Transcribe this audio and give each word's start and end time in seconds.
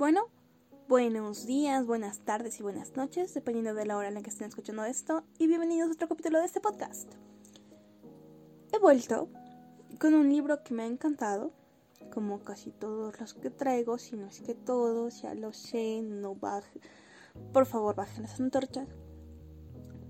Bueno, 0.00 0.28
buenos 0.88 1.44
días, 1.44 1.84
buenas 1.84 2.20
tardes 2.20 2.58
y 2.58 2.62
buenas 2.62 2.96
noches, 2.96 3.34
dependiendo 3.34 3.74
de 3.74 3.84
la 3.84 3.98
hora 3.98 4.08
en 4.08 4.14
la 4.14 4.22
que 4.22 4.30
estén 4.30 4.48
escuchando 4.48 4.82
esto, 4.86 5.24
y 5.36 5.46
bienvenidos 5.46 5.90
a 5.90 5.92
otro 5.92 6.08
capítulo 6.08 6.38
de 6.38 6.46
este 6.46 6.58
podcast. 6.58 7.12
He 8.72 8.78
vuelto 8.78 9.28
con 9.98 10.14
un 10.14 10.30
libro 10.30 10.64
que 10.64 10.72
me 10.72 10.84
ha 10.84 10.86
encantado, 10.86 11.52
como 12.14 12.40
casi 12.40 12.70
todos 12.70 13.20
los 13.20 13.34
que 13.34 13.50
traigo, 13.50 13.98
si 13.98 14.16
no 14.16 14.26
es 14.26 14.40
que 14.40 14.54
todos, 14.54 15.20
ya 15.20 15.34
lo 15.34 15.52
sé, 15.52 16.00
no 16.00 16.34
baje, 16.34 16.80
por 17.52 17.66
favor 17.66 17.94
bajen 17.94 18.22
las 18.22 18.40
antorchas. 18.40 18.88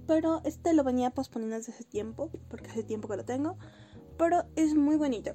Pero 0.06 0.40
este 0.44 0.72
lo 0.72 0.84
venía 0.84 1.10
posponiendo 1.10 1.56
desde 1.56 1.72
hace 1.72 1.82
tiempo, 1.82 2.30
porque 2.48 2.70
hace 2.70 2.84
tiempo 2.84 3.08
que 3.08 3.16
lo 3.16 3.24
tengo, 3.24 3.58
pero 4.16 4.44
es 4.54 4.76
muy 4.76 4.94
bonito. 4.94 5.34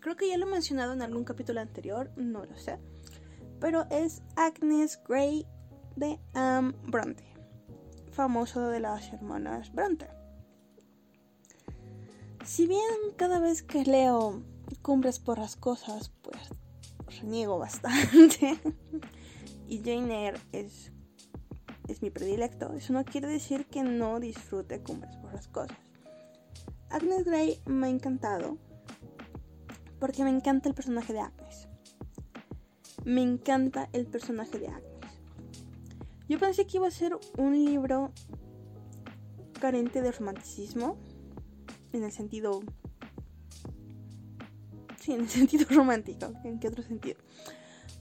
Creo 0.00 0.16
que 0.16 0.28
ya 0.28 0.38
lo 0.38 0.46
he 0.46 0.50
mencionado 0.50 0.94
en 0.94 1.02
algún 1.02 1.24
capítulo 1.24 1.60
anterior, 1.60 2.10
no 2.16 2.46
lo 2.46 2.56
sé. 2.56 2.78
Pero 3.60 3.86
es 3.90 4.22
Agnes 4.36 5.00
Grey 5.06 5.46
de 5.96 6.18
Anne 6.34 6.72
Bronte, 6.86 7.24
famoso 8.10 8.68
de 8.68 8.80
las 8.80 9.12
hermanas 9.12 9.72
Bronte. 9.72 10.08
Si 12.44 12.66
bien 12.66 12.82
cada 13.16 13.38
vez 13.38 13.62
que 13.62 13.84
leo 13.84 14.42
Cumbres 14.82 15.18
por 15.18 15.38
las 15.38 15.56
Cosas, 15.56 16.10
pues 16.22 16.38
reniego 17.06 17.58
bastante. 17.58 18.58
y 19.68 19.78
Jane 19.78 20.26
Eyre 20.26 20.40
es, 20.52 20.92
es 21.86 22.02
mi 22.02 22.10
predilecto. 22.10 22.72
Eso 22.72 22.92
no 22.94 23.04
quiere 23.04 23.28
decir 23.28 23.66
que 23.66 23.82
no 23.82 24.20
disfrute 24.20 24.82
Cumbres 24.82 25.16
por 25.16 25.34
las 25.34 25.48
Cosas. 25.48 25.76
Agnes 26.88 27.24
Grey 27.24 27.60
me 27.66 27.86
ha 27.86 27.90
encantado 27.90 28.58
porque 30.00 30.24
me 30.24 30.30
encanta 30.30 30.68
el 30.68 30.74
personaje 30.74 31.12
de 31.12 31.20
Agnes. 31.20 31.69
Me 33.04 33.22
encanta 33.22 33.88
el 33.92 34.06
personaje 34.06 34.58
de 34.58 34.68
Agnes. 34.68 34.84
Yo 36.28 36.38
pensé 36.38 36.66
que 36.66 36.76
iba 36.76 36.86
a 36.86 36.90
ser 36.90 37.18
un 37.38 37.64
libro 37.64 38.12
carente 39.60 40.00
de 40.02 40.12
romanticismo, 40.12 40.96
en 41.92 42.04
el 42.04 42.12
sentido... 42.12 42.60
Sí, 45.00 45.12
en 45.12 45.22
el 45.22 45.28
sentido 45.30 45.66
romántico, 45.70 46.32
¿en 46.44 46.60
qué 46.60 46.68
otro 46.68 46.82
sentido? 46.82 47.18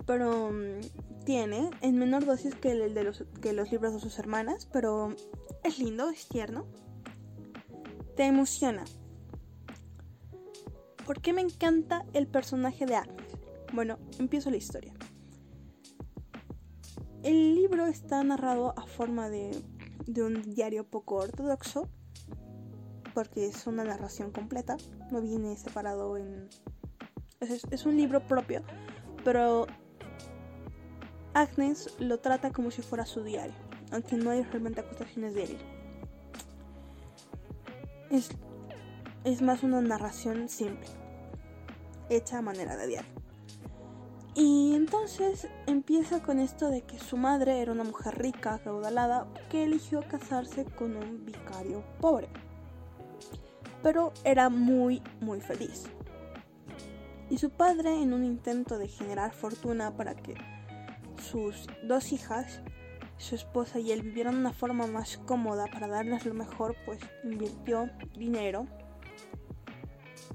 Pero 0.05 0.51
mm, 0.51 1.23
tiene 1.25 1.69
en 1.81 1.97
menor 1.97 2.25
dosis 2.25 2.55
que 2.55 2.71
el 2.71 2.93
de 2.93 3.03
los, 3.03 3.23
que 3.41 3.53
los 3.53 3.71
libros 3.71 3.93
de 3.93 3.99
sus 3.99 4.19
hermanas, 4.19 4.67
pero 4.71 5.15
es 5.63 5.79
lindo, 5.79 6.09
es 6.09 6.27
tierno. 6.27 6.67
Te 8.15 8.25
emociona, 8.25 8.83
¿Por 11.09 11.21
qué 11.21 11.33
me 11.33 11.41
encanta 11.41 12.05
el 12.13 12.27
personaje 12.27 12.85
de 12.85 12.93
Agnes? 12.93 13.28
Bueno, 13.73 13.99
empiezo 14.17 14.49
la 14.49 14.57
historia. 14.57 14.93
El 17.23 17.55
libro 17.55 17.85
está 17.85 18.23
narrado 18.23 18.73
a 18.77 18.85
forma 18.87 19.29
de, 19.29 19.51
un 20.17 20.41
diario 20.41 20.87
poco 20.87 21.15
ortodoxo, 21.15 21.87
porque 23.13 23.45
es 23.45 23.67
una 23.67 23.83
narración 23.83 24.31
completa, 24.31 24.77
no 25.11 25.21
viene 25.21 25.55
separado 25.57 26.17
en... 26.17 26.49
Es, 27.41 27.63
es 27.69 27.85
un 27.85 27.97
libro 27.97 28.25
propio, 28.25 28.63
pero 29.23 29.67
Agnes 31.33 31.93
lo 31.99 32.19
trata 32.19 32.51
como 32.51 32.71
si 32.71 32.81
fuera 32.81 33.05
su 33.05 33.23
diario, 33.23 33.55
aunque 33.91 34.17
no 34.17 34.31
hay 34.31 34.43
realmente 34.43 34.81
acusaciones 34.81 35.35
de 35.35 35.43
él. 35.43 35.57
Es, 38.09 38.29
es 39.23 39.41
más 39.41 39.61
una 39.61 39.81
narración 39.81 40.49
simple 40.49 40.87
hecha 42.09 42.39
a 42.39 42.41
manera 42.41 42.75
de 42.75 42.87
diario. 42.87 43.18
Y 44.39 44.73
entonces 44.73 45.49
empieza 45.67 46.23
con 46.23 46.39
esto 46.39 46.69
de 46.69 46.81
que 46.83 46.97
su 46.97 47.17
madre 47.17 47.59
era 47.59 47.73
una 47.73 47.83
mujer 47.83 48.17
rica, 48.17 48.61
caudalada, 48.63 49.27
que 49.49 49.65
eligió 49.65 50.01
casarse 50.07 50.63
con 50.63 50.95
un 50.95 51.25
vicario 51.25 51.83
pobre. 51.99 52.29
Pero 53.83 54.13
era 54.23 54.47
muy, 54.47 55.03
muy 55.19 55.41
feliz. 55.41 55.87
Y 57.29 57.37
su 57.37 57.49
padre, 57.49 58.01
en 58.01 58.13
un 58.13 58.23
intento 58.23 58.77
de 58.77 58.87
generar 58.87 59.33
fortuna 59.33 59.97
para 59.97 60.15
que 60.15 60.35
sus 61.21 61.67
dos 61.83 62.13
hijas, 62.13 62.61
su 63.17 63.35
esposa 63.35 63.79
y 63.79 63.91
él 63.91 64.03
vivieran 64.03 64.37
una 64.37 64.53
forma 64.53 64.87
más 64.87 65.17
cómoda 65.17 65.65
para 65.67 65.89
darles 65.89 66.25
lo 66.25 66.33
mejor, 66.33 66.77
pues 66.85 67.01
invirtió 67.25 67.89
dinero 68.17 68.67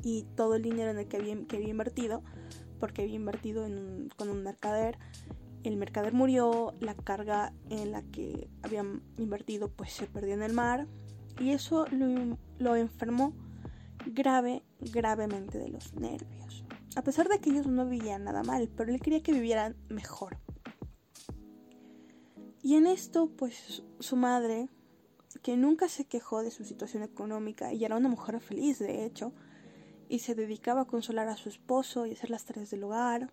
y 0.02 0.24
todo 0.36 0.56
el 0.56 0.62
dinero 0.62 0.90
en 0.90 0.98
el 0.98 1.08
que 1.08 1.16
había 1.16 1.70
invertido, 1.70 2.22
porque 2.84 3.00
había 3.00 3.14
invertido 3.14 3.66
con 4.14 4.28
un 4.28 4.42
mercader, 4.42 4.98
el 5.62 5.78
mercader 5.78 6.12
murió, 6.12 6.74
la 6.80 6.94
carga 6.94 7.54
en 7.70 7.92
la 7.92 8.02
que 8.02 8.50
habían 8.62 9.00
invertido 9.16 9.70
pues 9.70 9.90
se 9.90 10.06
perdió 10.06 10.34
en 10.34 10.42
el 10.42 10.52
mar 10.52 10.86
y 11.40 11.52
eso 11.52 11.86
lo, 11.90 12.36
lo 12.58 12.76
enfermó 12.76 13.32
grave, 14.04 14.64
gravemente 14.80 15.56
de 15.56 15.70
los 15.70 15.94
nervios. 15.94 16.66
A 16.94 17.00
pesar 17.00 17.30
de 17.30 17.38
que 17.38 17.48
ellos 17.48 17.66
no 17.66 17.86
vivían 17.86 18.24
nada 18.24 18.42
mal, 18.42 18.68
pero 18.76 18.92
él 18.92 19.00
quería 19.00 19.22
que 19.22 19.32
vivieran 19.32 19.76
mejor. 19.88 20.36
Y 22.60 22.74
en 22.74 22.86
esto, 22.86 23.30
pues 23.34 23.82
su 23.98 24.16
madre, 24.16 24.68
que 25.42 25.56
nunca 25.56 25.88
se 25.88 26.04
quejó 26.04 26.42
de 26.42 26.50
su 26.50 26.66
situación 26.66 27.02
económica 27.02 27.72
y 27.72 27.82
era 27.82 27.96
una 27.96 28.10
mujer 28.10 28.38
feliz, 28.40 28.78
de 28.78 29.06
hecho, 29.06 29.32
y 30.14 30.20
se 30.20 30.36
dedicaba 30.36 30.82
a 30.82 30.84
consolar 30.84 31.28
a 31.28 31.36
su 31.36 31.48
esposo 31.48 32.06
y 32.06 32.12
hacer 32.12 32.30
las 32.30 32.44
tareas 32.44 32.70
del 32.70 32.84
hogar, 32.84 33.32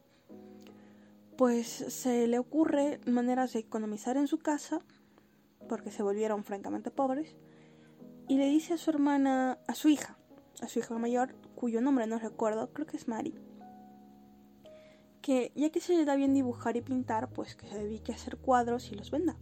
pues 1.37 1.67
se 1.67 2.25
le 2.25 2.39
ocurre 2.39 2.99
maneras 3.05 3.53
de 3.53 3.59
economizar 3.59 4.17
en 4.17 4.25
su 4.25 4.39
casa, 4.39 4.81
porque 5.69 5.91
se 5.91 6.01
volvieron 6.01 6.43
francamente 6.43 6.89
pobres, 6.89 7.35
y 8.27 8.37
le 8.37 8.47
dice 8.47 8.73
a 8.73 8.77
su 8.79 8.89
hermana, 8.89 9.59
a 9.67 9.75
su 9.75 9.89
hija, 9.89 10.17
a 10.59 10.67
su 10.67 10.79
hija 10.79 10.97
mayor, 10.97 11.35
cuyo 11.53 11.81
nombre 11.81 12.07
no 12.07 12.17
recuerdo, 12.17 12.73
creo 12.73 12.87
que 12.87 12.97
es 12.97 13.07
Mari, 13.07 13.35
que 15.21 15.51
ya 15.53 15.69
que 15.69 15.81
se 15.81 15.95
le 15.95 16.03
da 16.03 16.15
bien 16.15 16.33
dibujar 16.33 16.77
y 16.77 16.81
pintar, 16.81 17.29
pues 17.29 17.55
que 17.55 17.67
se 17.67 17.77
dedique 17.77 18.11
a 18.11 18.15
hacer 18.15 18.37
cuadros 18.37 18.91
y 18.91 18.95
los 18.95 19.11
venda. 19.11 19.37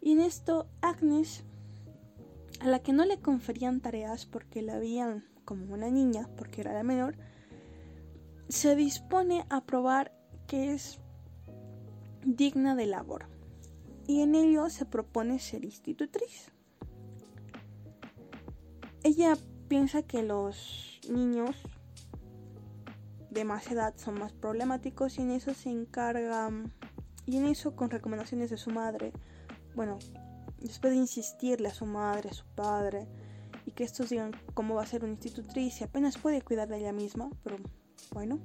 Y 0.00 0.10
en 0.10 0.20
esto 0.20 0.66
Agnes, 0.80 1.44
a 2.58 2.66
la 2.66 2.80
que 2.80 2.92
no 2.92 3.04
le 3.04 3.20
conferían 3.20 3.80
tareas 3.80 4.26
porque 4.26 4.62
la 4.62 4.74
habían 4.74 5.30
como 5.44 5.72
una 5.72 5.90
niña, 5.90 6.28
porque 6.36 6.60
era 6.60 6.72
la 6.72 6.82
menor, 6.82 7.16
se 8.48 8.76
dispone 8.76 9.44
a 9.50 9.64
probar 9.64 10.12
que 10.46 10.72
es 10.72 10.98
digna 12.24 12.74
de 12.74 12.86
labor. 12.86 13.26
Y 14.06 14.22
en 14.22 14.34
ello 14.34 14.68
se 14.68 14.84
propone 14.84 15.38
ser 15.38 15.64
institutriz. 15.64 16.50
Ella 19.04 19.36
piensa 19.68 20.02
que 20.02 20.22
los 20.22 21.00
niños 21.08 21.56
de 23.30 23.44
más 23.44 23.70
edad 23.70 23.94
son 23.96 24.18
más 24.18 24.32
problemáticos 24.32 25.18
y 25.18 25.22
en 25.22 25.30
eso 25.30 25.54
se 25.54 25.70
encarga 25.70 26.50
y 27.24 27.36
en 27.36 27.46
eso 27.46 27.74
con 27.74 27.90
recomendaciones 27.90 28.50
de 28.50 28.56
su 28.56 28.70
madre, 28.70 29.12
bueno, 29.74 29.98
después 30.60 30.92
de 30.92 30.98
insistirle 30.98 31.68
a 31.68 31.74
su 31.74 31.86
madre, 31.86 32.30
a 32.30 32.34
su 32.34 32.44
padre, 32.54 33.08
que 33.74 33.84
estos 33.84 34.10
digan 34.10 34.32
cómo 34.54 34.74
va 34.74 34.82
a 34.82 34.86
ser 34.86 35.04
una 35.04 35.12
institutriz 35.12 35.80
y 35.80 35.84
apenas 35.84 36.18
puede 36.18 36.42
cuidar 36.42 36.68
de 36.68 36.78
ella 36.78 36.92
misma, 36.92 37.30
pero 37.42 37.56
bueno. 38.12 38.38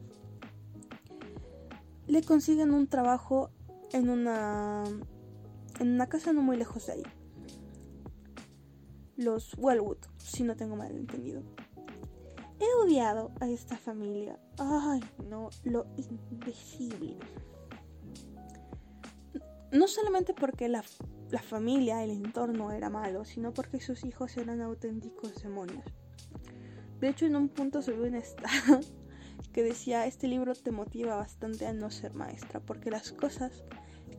Le 2.07 2.23
consiguen 2.23 2.71
un 2.71 2.87
trabajo 2.87 3.51
en 3.91 4.09
una 4.09 4.83
en 5.79 5.93
una 5.93 6.07
casa 6.07 6.33
no 6.33 6.41
muy 6.41 6.57
lejos 6.57 6.87
de 6.87 6.93
ahí. 6.93 7.03
Los 9.15 9.55
Wellwood, 9.57 9.97
si 10.17 10.43
no 10.43 10.55
tengo 10.55 10.75
mal 10.75 10.91
entendido. 10.95 11.43
He 12.59 12.83
odiado 12.83 13.31
a 13.39 13.47
esta 13.47 13.77
familia. 13.77 14.39
Ay, 14.57 15.01
no, 15.27 15.49
lo 15.63 15.85
indecible. 15.97 17.17
No 19.71 19.87
solamente 19.87 20.33
porque 20.33 20.67
la 20.69 20.83
la 21.29 21.41
familia, 21.41 22.03
el 22.03 22.11
entorno 22.11 22.71
era 22.71 22.89
malo, 22.89 23.25
sino 23.25 23.53
porque 23.53 23.79
sus 23.79 24.05
hijos 24.05 24.37
eran 24.37 24.61
auténticos 24.61 25.41
demonios. 25.41 25.85
De 26.99 27.09
hecho, 27.09 27.25
en 27.25 27.35
un 27.35 27.49
punto 27.49 27.81
ve 27.85 28.07
un 28.07 28.15
estado 28.15 28.79
que 29.53 29.63
decía, 29.63 30.05
este 30.05 30.27
libro 30.27 30.55
te 30.55 30.71
motiva 30.71 31.15
bastante 31.15 31.65
a 31.65 31.73
no 31.73 31.91
ser 31.91 32.13
maestra, 32.13 32.59
porque 32.59 32.91
las 32.91 33.11
cosas 33.11 33.63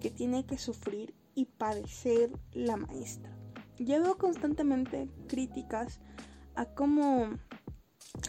que 0.00 0.10
tiene 0.10 0.46
que 0.46 0.58
sufrir 0.58 1.14
y 1.34 1.46
padecer 1.46 2.30
la 2.52 2.76
maestra. 2.76 3.36
Yo 3.78 4.18
constantemente 4.18 5.08
críticas 5.28 6.00
a 6.54 6.66
cómo 6.66 7.30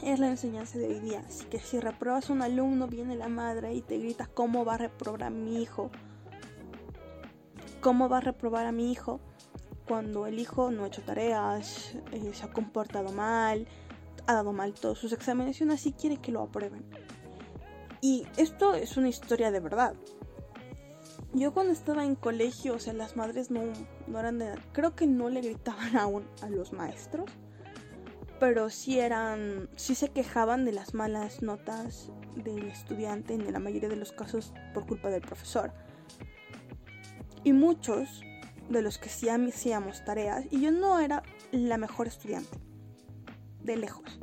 es 0.03 0.19
la 0.19 0.29
enseñanza 0.29 0.77
de 0.77 0.87
hoy 0.87 0.99
día. 0.99 1.23
Así 1.27 1.45
que 1.45 1.59
si 1.59 1.79
repruebas 1.79 2.29
a 2.29 2.33
un 2.33 2.41
alumno, 2.41 2.87
viene 2.87 3.15
la 3.15 3.29
madre 3.29 3.73
y 3.73 3.81
te 3.81 3.97
grita 3.97 4.27
cómo 4.27 4.63
va 4.65 4.75
a 4.75 4.77
reprobar 4.77 5.31
mi 5.31 5.61
hijo 5.61 5.91
¿Cómo 7.81 8.09
va 8.09 8.17
a 8.17 8.21
reprobar 8.21 8.65
a 8.65 8.71
mi 8.71 8.91
hijo 8.91 9.19
cuando 9.87 10.27
el 10.27 10.37
hijo 10.37 10.69
no 10.69 10.83
ha 10.83 10.87
hecho 10.87 11.01
tareas, 11.01 11.95
eh, 12.11 12.31
se 12.33 12.45
ha 12.45 12.51
comportado 12.51 13.11
mal, 13.11 13.67
ha 14.27 14.33
dado 14.33 14.53
mal 14.53 14.73
todos 14.73 14.99
sus 14.99 15.13
exámenes 15.13 15.59
y 15.59 15.63
aún 15.63 15.71
así 15.71 15.93
quiere 15.93 16.17
que 16.17 16.31
lo 16.31 16.41
aprueben? 16.41 16.85
Y 18.01 18.27
esto 18.37 18.75
es 18.75 18.97
una 18.97 19.09
historia 19.09 19.51
de 19.51 19.59
verdad. 19.59 19.95
Yo 21.33 21.53
cuando 21.53 21.73
estaba 21.73 22.03
en 22.05 22.15
colegio, 22.15 22.75
o 22.75 22.79
sea, 22.79 22.93
las 22.93 23.15
madres 23.15 23.51
no, 23.51 23.61
no 24.07 24.19
eran 24.19 24.39
de... 24.39 24.55
Creo 24.73 24.95
que 24.95 25.05
no 25.05 25.29
le 25.29 25.41
gritaban 25.41 25.97
aún 25.97 26.25
a 26.41 26.49
los 26.49 26.73
maestros, 26.73 27.29
pero 28.39 28.69
sí 28.69 28.99
eran... 28.99 29.69
sí 29.75 29.95
se 29.95 30.09
quejaban 30.09 30.65
de 30.65 30.71
las 30.71 30.93
malas 30.93 31.41
notas 31.41 32.11
del 32.35 32.67
estudiante 32.67 33.33
en 33.33 33.51
la 33.51 33.59
mayoría 33.59 33.89
de 33.89 33.95
los 33.95 34.11
casos 34.11 34.53
por 34.73 34.85
culpa 34.85 35.09
del 35.09 35.21
profesor. 35.21 35.71
Y 37.43 37.53
muchos 37.53 38.21
de 38.69 38.81
los 38.81 38.97
que 38.97 39.09
sí 39.09 39.29
hacíamos 39.29 40.03
tareas, 40.05 40.45
y 40.51 40.61
yo 40.61 40.71
no 40.71 40.99
era 40.99 41.23
la 41.51 41.77
mejor 41.77 42.07
estudiante, 42.07 42.59
de 43.63 43.77
lejos, 43.77 44.19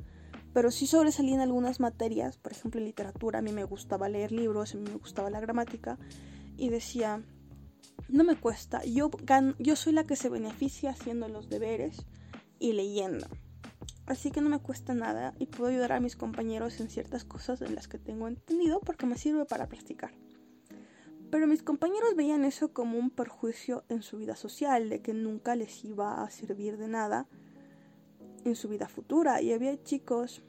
pero 0.52 0.70
sí 0.70 0.86
sobresalí 0.86 1.34
en 1.34 1.40
algunas 1.40 1.80
materias, 1.80 2.38
por 2.38 2.52
ejemplo 2.52 2.80
en 2.80 2.86
literatura, 2.86 3.40
a 3.40 3.42
mí 3.42 3.52
me 3.52 3.64
gustaba 3.64 4.08
leer 4.08 4.32
libros, 4.32 4.74
a 4.74 4.78
mí 4.78 4.84
me 4.84 4.96
gustaba 4.96 5.30
la 5.30 5.40
gramática, 5.40 5.98
y 6.56 6.70
decía, 6.70 7.22
no 8.08 8.24
me 8.24 8.36
cuesta, 8.36 8.84
yo, 8.84 9.10
yo 9.58 9.76
soy 9.76 9.92
la 9.92 10.06
que 10.06 10.16
se 10.16 10.28
beneficia 10.28 10.90
haciendo 10.90 11.28
los 11.28 11.48
deberes 11.48 12.06
y 12.58 12.72
leyendo. 12.72 13.26
Así 14.06 14.30
que 14.30 14.40
no 14.40 14.48
me 14.48 14.60
cuesta 14.60 14.94
nada 14.94 15.34
y 15.38 15.46
puedo 15.46 15.70
ayudar 15.70 15.92
a 15.92 16.00
mis 16.00 16.14
compañeros 16.14 16.80
en 16.80 16.88
ciertas 16.88 17.24
cosas 17.24 17.60
en 17.60 17.74
las 17.74 17.88
que 17.88 17.98
tengo 17.98 18.28
entendido 18.28 18.80
porque 18.80 19.04
me 19.04 19.18
sirve 19.18 19.44
para 19.46 19.66
practicar. 19.66 20.12
Pero 21.36 21.48
mis 21.48 21.62
compañeros 21.62 22.16
veían 22.16 22.46
eso 22.46 22.72
como 22.72 22.98
un 22.98 23.10
perjuicio 23.10 23.84
en 23.90 24.00
su 24.00 24.16
vida 24.16 24.36
social, 24.36 24.88
de 24.88 25.02
que 25.02 25.12
nunca 25.12 25.54
les 25.54 25.84
iba 25.84 26.22
a 26.22 26.30
servir 26.30 26.78
de 26.78 26.88
nada 26.88 27.28
en 28.46 28.56
su 28.56 28.70
vida 28.70 28.88
futura. 28.88 29.42
Y 29.42 29.52
había 29.52 29.82
chicos, 29.82 30.42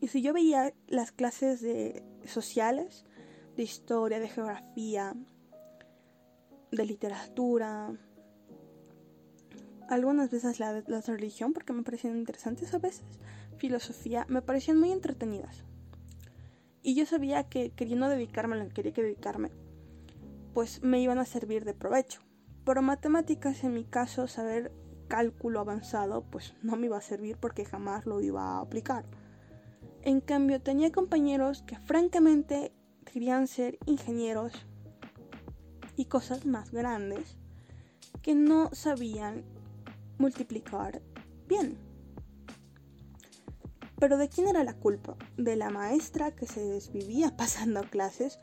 y 0.00 0.06
si 0.06 0.22
yo 0.22 0.32
veía 0.32 0.72
las 0.86 1.10
clases 1.10 1.62
de 1.62 2.04
sociales, 2.26 3.06
de 3.56 3.64
historia, 3.64 4.20
de 4.20 4.28
geografía, 4.28 5.16
de 6.70 6.86
literatura, 6.86 7.90
algunas 9.88 10.30
veces 10.30 10.60
la, 10.60 10.74
de 10.74 11.00
religión, 11.08 11.52
porque 11.52 11.72
me 11.72 11.82
parecían 11.82 12.16
interesantes 12.16 12.72
a 12.72 12.78
veces, 12.78 13.18
filosofía, 13.56 14.26
me 14.28 14.42
parecían 14.42 14.78
muy 14.78 14.92
entretenidas. 14.92 15.64
Y 16.86 16.94
yo 16.94 17.04
sabía 17.04 17.48
que 17.48 17.70
queriendo 17.70 18.08
dedicarme 18.08 18.54
a 18.54 18.58
lo 18.60 18.68
que 18.68 18.74
quería 18.74 18.92
que 18.92 19.02
dedicarme, 19.02 19.50
pues 20.54 20.84
me 20.84 21.00
iban 21.00 21.18
a 21.18 21.24
servir 21.24 21.64
de 21.64 21.74
provecho. 21.74 22.20
Pero 22.64 22.80
matemáticas, 22.80 23.64
en 23.64 23.74
mi 23.74 23.82
caso, 23.82 24.28
saber 24.28 24.70
cálculo 25.08 25.58
avanzado, 25.58 26.22
pues 26.30 26.54
no 26.62 26.76
me 26.76 26.86
iba 26.86 26.96
a 26.96 27.00
servir 27.00 27.38
porque 27.38 27.64
jamás 27.64 28.06
lo 28.06 28.20
iba 28.20 28.40
a 28.40 28.60
aplicar. 28.60 29.04
En 30.02 30.20
cambio, 30.20 30.62
tenía 30.62 30.92
compañeros 30.92 31.62
que 31.62 31.76
francamente 31.76 32.72
querían 33.04 33.48
ser 33.48 33.80
ingenieros 33.86 34.52
y 35.96 36.04
cosas 36.04 36.46
más 36.46 36.70
grandes 36.70 37.36
que 38.22 38.36
no 38.36 38.70
sabían 38.72 39.42
multiplicar 40.18 41.02
bien. 41.48 41.85
Pero 43.98 44.18
¿de 44.18 44.28
quién 44.28 44.48
era 44.48 44.62
la 44.64 44.74
culpa? 44.74 45.16
¿De 45.36 45.56
la 45.56 45.70
maestra 45.70 46.30
que 46.30 46.46
se 46.46 46.64
desvivía 46.64 47.30
pasando 47.36 47.82
clases 47.82 48.40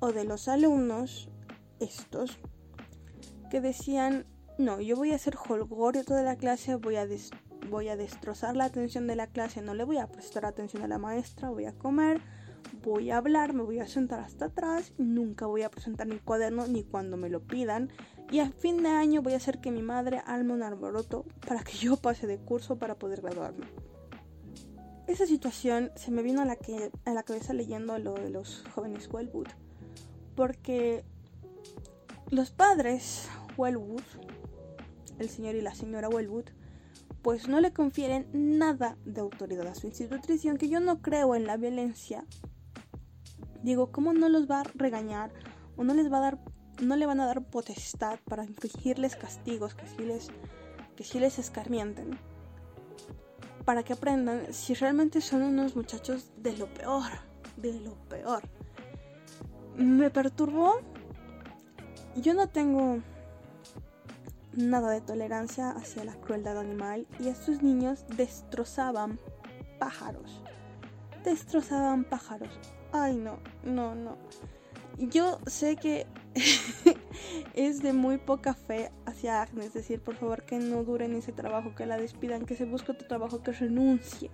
o 0.00 0.12
de 0.12 0.24
los 0.24 0.48
alumnos 0.48 1.30
estos 1.80 2.38
que 3.50 3.60
decían, 3.60 4.26
no, 4.58 4.80
yo 4.80 4.96
voy 4.96 5.12
a 5.12 5.16
hacer 5.16 5.36
holgorio 5.36 6.04
toda 6.04 6.22
la 6.22 6.36
clase, 6.36 6.76
voy 6.76 6.96
a, 6.96 7.06
voy 7.70 7.88
a 7.88 7.96
destrozar 7.96 8.56
la 8.56 8.64
atención 8.64 9.06
de 9.06 9.16
la 9.16 9.26
clase, 9.26 9.62
no 9.62 9.74
le 9.74 9.84
voy 9.84 9.98
a 9.98 10.06
prestar 10.06 10.44
atención 10.44 10.82
a 10.82 10.88
la 10.88 10.98
maestra, 10.98 11.50
voy 11.50 11.66
a 11.66 11.72
comer, 11.72 12.20
voy 12.82 13.10
a 13.10 13.18
hablar, 13.18 13.52
me 13.52 13.62
voy 13.62 13.80
a 13.80 13.86
sentar 13.86 14.20
hasta 14.20 14.46
atrás, 14.46 14.92
nunca 14.98 15.46
voy 15.46 15.62
a 15.62 15.70
presentar 15.70 16.06
mi 16.06 16.18
cuaderno 16.18 16.66
ni 16.66 16.82
cuando 16.82 17.16
me 17.16 17.28
lo 17.28 17.40
pidan 17.46 17.90
y 18.30 18.40
a 18.40 18.50
fin 18.50 18.82
de 18.82 18.88
año 18.88 19.22
voy 19.22 19.34
a 19.34 19.36
hacer 19.36 19.60
que 19.60 19.70
mi 19.70 19.82
madre 19.82 20.22
alme 20.26 20.54
un 20.54 20.62
arboroto 20.62 21.24
para 21.46 21.62
que 21.62 21.76
yo 21.76 21.96
pase 21.96 22.26
de 22.26 22.38
curso 22.38 22.78
para 22.78 22.94
poder 22.94 23.20
graduarme 23.20 23.66
esa 25.06 25.26
situación 25.26 25.90
se 25.96 26.10
me 26.10 26.22
vino 26.22 26.42
a 26.42 26.44
la, 26.44 26.56
que, 26.56 26.90
a 27.04 27.12
la 27.12 27.22
cabeza 27.22 27.52
leyendo 27.52 27.98
lo 27.98 28.14
de 28.14 28.30
los 28.30 28.64
jóvenes 28.74 29.08
Wellwood. 29.12 29.48
Porque 30.34 31.04
los 32.30 32.50
padres 32.50 33.28
Wellwood, 33.56 34.02
el 35.18 35.28
señor 35.28 35.54
y 35.54 35.60
la 35.60 35.74
señora 35.74 36.08
Wellwood, 36.08 36.46
pues 37.22 37.48
no 37.48 37.60
le 37.60 37.72
confieren 37.72 38.26
nada 38.32 38.96
de 39.04 39.20
autoridad 39.20 39.66
a 39.66 39.74
su 39.74 39.86
institutriz 39.86 40.44
y 40.44 40.48
aunque 40.48 40.68
yo 40.68 40.80
no 40.80 41.02
creo 41.02 41.34
en 41.36 41.46
la 41.46 41.56
violencia, 41.56 42.24
digo, 43.62 43.92
¿cómo 43.92 44.12
no 44.12 44.28
los 44.28 44.50
va 44.50 44.60
a 44.60 44.64
regañar 44.74 45.32
o 45.76 45.84
no 45.84 45.94
les 45.94 46.12
va 46.12 46.18
a 46.18 46.20
dar, 46.20 46.38
no 46.80 46.96
le 46.96 47.06
van 47.06 47.20
a 47.20 47.26
dar 47.26 47.44
potestad 47.44 48.18
para 48.24 48.44
infligirles 48.44 49.14
castigos 49.14 49.74
que 49.74 49.86
sí 49.86 50.04
les, 50.04 50.28
que 50.96 51.04
sí 51.04 51.20
les 51.20 51.38
escarmienten? 51.38 52.18
Para 53.64 53.82
que 53.82 53.92
aprendan 53.92 54.52
si 54.52 54.74
realmente 54.74 55.20
son 55.20 55.42
unos 55.42 55.76
muchachos 55.76 56.30
de 56.36 56.56
lo 56.56 56.66
peor, 56.66 57.10
de 57.56 57.80
lo 57.80 57.94
peor. 58.08 58.42
Me 59.76 60.10
perturbó. 60.10 60.80
Yo 62.16 62.34
no 62.34 62.48
tengo 62.48 62.98
nada 64.54 64.90
de 64.90 65.00
tolerancia 65.00 65.70
hacia 65.70 66.04
la 66.04 66.14
crueldad 66.14 66.58
animal 66.58 67.06
y 67.18 67.28
estos 67.28 67.62
niños 67.62 68.04
destrozaban 68.16 69.18
pájaros. 69.78 70.42
Destrozaban 71.24 72.04
pájaros. 72.04 72.50
Ay, 72.92 73.16
no, 73.16 73.38
no, 73.64 73.94
no. 73.94 74.16
Yo 74.98 75.38
sé 75.46 75.76
que 75.76 76.06
es 77.54 77.82
de 77.82 77.92
muy 77.92 78.18
poca 78.18 78.54
fe 78.54 78.90
hacia 79.06 79.42
Agnes. 79.42 79.66
Es 79.66 79.74
decir, 79.74 80.00
por 80.00 80.16
favor 80.16 80.44
que 80.44 80.58
no 80.58 80.84
dure 80.84 81.06
en 81.06 81.14
ese 81.14 81.32
trabajo, 81.32 81.74
que 81.74 81.86
la 81.86 81.98
despidan, 81.98 82.46
que 82.46 82.56
se 82.56 82.64
busque 82.64 82.92
otro 82.92 83.06
trabajo, 83.06 83.42
que 83.42 83.52
renuncie. 83.52 84.30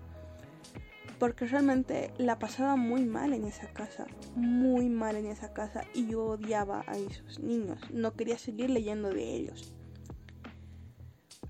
Porque 1.19 1.47
realmente 1.47 2.13
la 2.17 2.39
pasaba 2.39 2.77
muy 2.77 3.05
mal 3.05 3.33
en 3.33 3.45
esa 3.45 3.73
casa, 3.73 4.07
muy 4.37 4.89
mal 4.89 5.17
en 5.17 5.27
esa 5.27 5.53
casa 5.53 5.83
y 5.93 6.07
yo 6.07 6.25
odiaba 6.25 6.85
a 6.87 6.97
esos 6.97 7.41
niños. 7.41 7.81
No 7.93 8.15
quería 8.15 8.39
seguir 8.39 8.71
leyendo 8.71 9.11
de 9.11 9.35
ellos. 9.35 9.75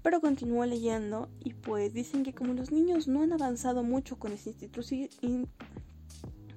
Pero 0.02 0.20
continuó 0.20 0.64
leyendo 0.64 1.28
y 1.40 1.52
pues 1.52 1.92
dicen 1.92 2.22
que 2.22 2.34
como 2.34 2.54
los 2.54 2.70
niños 2.70 3.08
no 3.08 3.22
han 3.22 3.32
avanzado 3.32 3.82
mucho 3.82 4.18
con 4.18 4.32
ese 4.32 4.50
instituto 4.50 4.82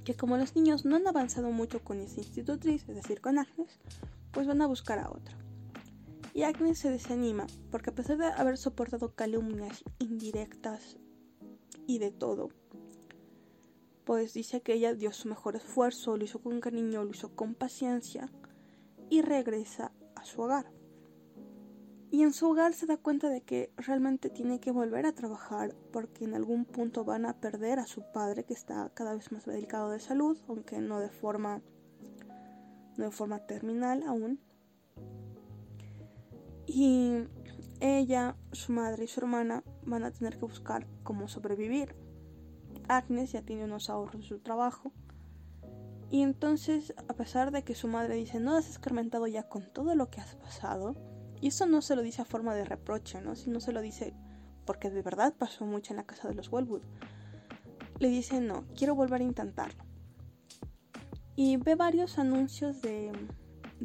que 0.03 0.15
como 0.15 0.37
los 0.37 0.55
niños 0.55 0.85
no 0.85 0.95
han 0.95 1.07
avanzado 1.07 1.51
mucho 1.51 1.83
con 1.83 1.99
esa 1.99 2.19
institutriz, 2.19 2.87
es 2.87 2.95
decir, 2.95 3.21
con 3.21 3.37
Agnes, 3.37 3.79
pues 4.31 4.47
van 4.47 4.61
a 4.61 4.67
buscar 4.67 4.99
a 4.99 5.09
otra. 5.09 5.37
Y 6.33 6.43
Agnes 6.43 6.79
se 6.79 6.89
desanima, 6.89 7.45
porque 7.69 7.89
a 7.89 7.95
pesar 7.95 8.17
de 8.17 8.25
haber 8.25 8.57
soportado 8.57 9.13
calumnias 9.13 9.83
indirectas 9.99 10.97
y 11.87 11.99
de 11.99 12.11
todo, 12.11 12.49
pues 14.05 14.33
dice 14.33 14.61
que 14.61 14.73
ella 14.73 14.93
dio 14.93 15.11
su 15.11 15.27
mejor 15.27 15.55
esfuerzo, 15.55 16.17
lo 16.17 16.23
hizo 16.23 16.39
con 16.41 16.59
cariño, 16.61 17.03
lo 17.03 17.11
hizo 17.11 17.35
con 17.35 17.53
paciencia 17.53 18.31
y 19.09 19.21
regresa 19.21 19.91
a 20.15 20.25
su 20.25 20.41
hogar. 20.41 20.71
Y 22.11 22.23
en 22.23 22.33
su 22.33 22.51
hogar 22.51 22.73
se 22.73 22.85
da 22.85 22.97
cuenta 22.97 23.29
de 23.29 23.41
que 23.41 23.71
realmente 23.77 24.29
tiene 24.29 24.59
que 24.59 24.71
volver 24.71 25.05
a 25.05 25.13
trabajar 25.13 25.73
porque 25.93 26.25
en 26.25 26.35
algún 26.35 26.65
punto 26.65 27.05
van 27.05 27.25
a 27.25 27.39
perder 27.39 27.79
a 27.79 27.87
su 27.87 28.03
padre 28.11 28.43
que 28.43 28.53
está 28.53 28.91
cada 28.93 29.15
vez 29.15 29.31
más 29.31 29.45
delicado 29.45 29.89
de 29.89 29.99
salud, 29.99 30.37
aunque 30.49 30.79
no 30.79 30.99
de 30.99 31.09
forma 31.09 31.61
no 32.97 33.05
de 33.05 33.11
forma 33.11 33.39
terminal 33.39 34.03
aún. 34.03 34.41
Y 36.67 37.23
ella, 37.79 38.35
su 38.51 38.73
madre 38.73 39.05
y 39.05 39.07
su 39.07 39.21
hermana 39.21 39.63
van 39.85 40.03
a 40.03 40.11
tener 40.11 40.37
que 40.37 40.45
buscar 40.45 40.87
cómo 41.03 41.29
sobrevivir. 41.29 41.95
Agnes 42.89 43.31
ya 43.31 43.41
tiene 43.41 43.63
unos 43.63 43.89
ahorros 43.89 44.21
de 44.21 44.27
su 44.27 44.39
trabajo. 44.39 44.91
Y 46.09 46.23
entonces, 46.23 46.93
a 47.07 47.13
pesar 47.13 47.51
de 47.51 47.63
que 47.63 47.73
su 47.73 47.87
madre 47.87 48.15
dice, 48.15 48.41
no 48.41 48.57
has 48.57 48.69
escarmentado 48.69 49.27
ya 49.27 49.47
con 49.47 49.71
todo 49.71 49.95
lo 49.95 50.09
que 50.09 50.19
has 50.19 50.35
pasado, 50.35 50.95
y 51.41 51.47
eso 51.47 51.65
no 51.65 51.81
se 51.81 51.95
lo 51.95 52.03
dice 52.03 52.21
a 52.21 52.25
forma 52.25 52.55
de 52.55 52.63
reproche, 52.63 53.19
¿no? 53.21 53.35
Sino 53.35 53.59
se 53.59 53.73
lo 53.73 53.81
dice 53.81 54.13
porque 54.65 54.89
de 54.89 55.01
verdad 55.01 55.33
pasó 55.37 55.65
mucho 55.65 55.91
en 55.91 55.97
la 55.97 56.05
casa 56.05 56.27
de 56.27 56.35
los 56.35 56.51
Wellwood. 56.51 56.83
Le 57.99 58.09
dice, 58.09 58.39
no, 58.39 58.65
quiero 58.75 58.95
volver 58.95 59.21
a 59.21 59.25
intentarlo 59.25 59.91
y 61.35 61.57
ve 61.57 61.75
varios 61.75 62.19
anuncios 62.19 62.81
de, 62.81 63.11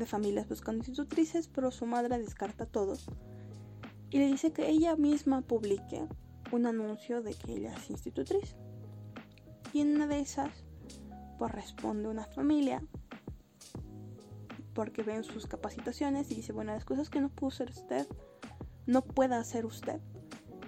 familias 0.05 0.49
buscando 0.49 0.81
institutrices, 0.81 1.49
pero 1.49 1.71
su 1.71 1.87
madre 1.87 2.19
descarta 2.19 2.67
todos 2.67 3.07
y 4.11 4.19
le 4.19 4.27
dice 4.27 4.53
que 4.53 4.69
ella 4.69 4.95
misma 4.97 5.41
publique 5.41 6.07
un 6.53 6.67
anuncio 6.67 7.23
de 7.23 7.35
que 7.35 7.55
ella 7.55 7.75
es 7.75 7.91
institutriz. 7.91 8.57
Y 9.73 9.81
en 9.81 9.97
una 9.97 10.07
de 10.07 10.21
esas, 10.21 10.51
pues 11.39 11.51
responde 11.51 12.09
una 12.09 12.27
familia 12.27 12.83
porque 14.76 15.02
ven 15.02 15.25
sus 15.25 15.49
capacitaciones 15.49 16.30
y 16.30 16.37
dice, 16.37 16.52
bueno, 16.52 16.73
las 16.73 16.85
cosas 16.85 17.11
que 17.11 17.21
no 17.21 17.30
pudo 17.30 17.49
hacer 17.49 17.71
usted, 17.71 18.06
no 18.87 19.02
pueda 19.02 19.40
hacer 19.40 19.66
usted. 19.66 20.00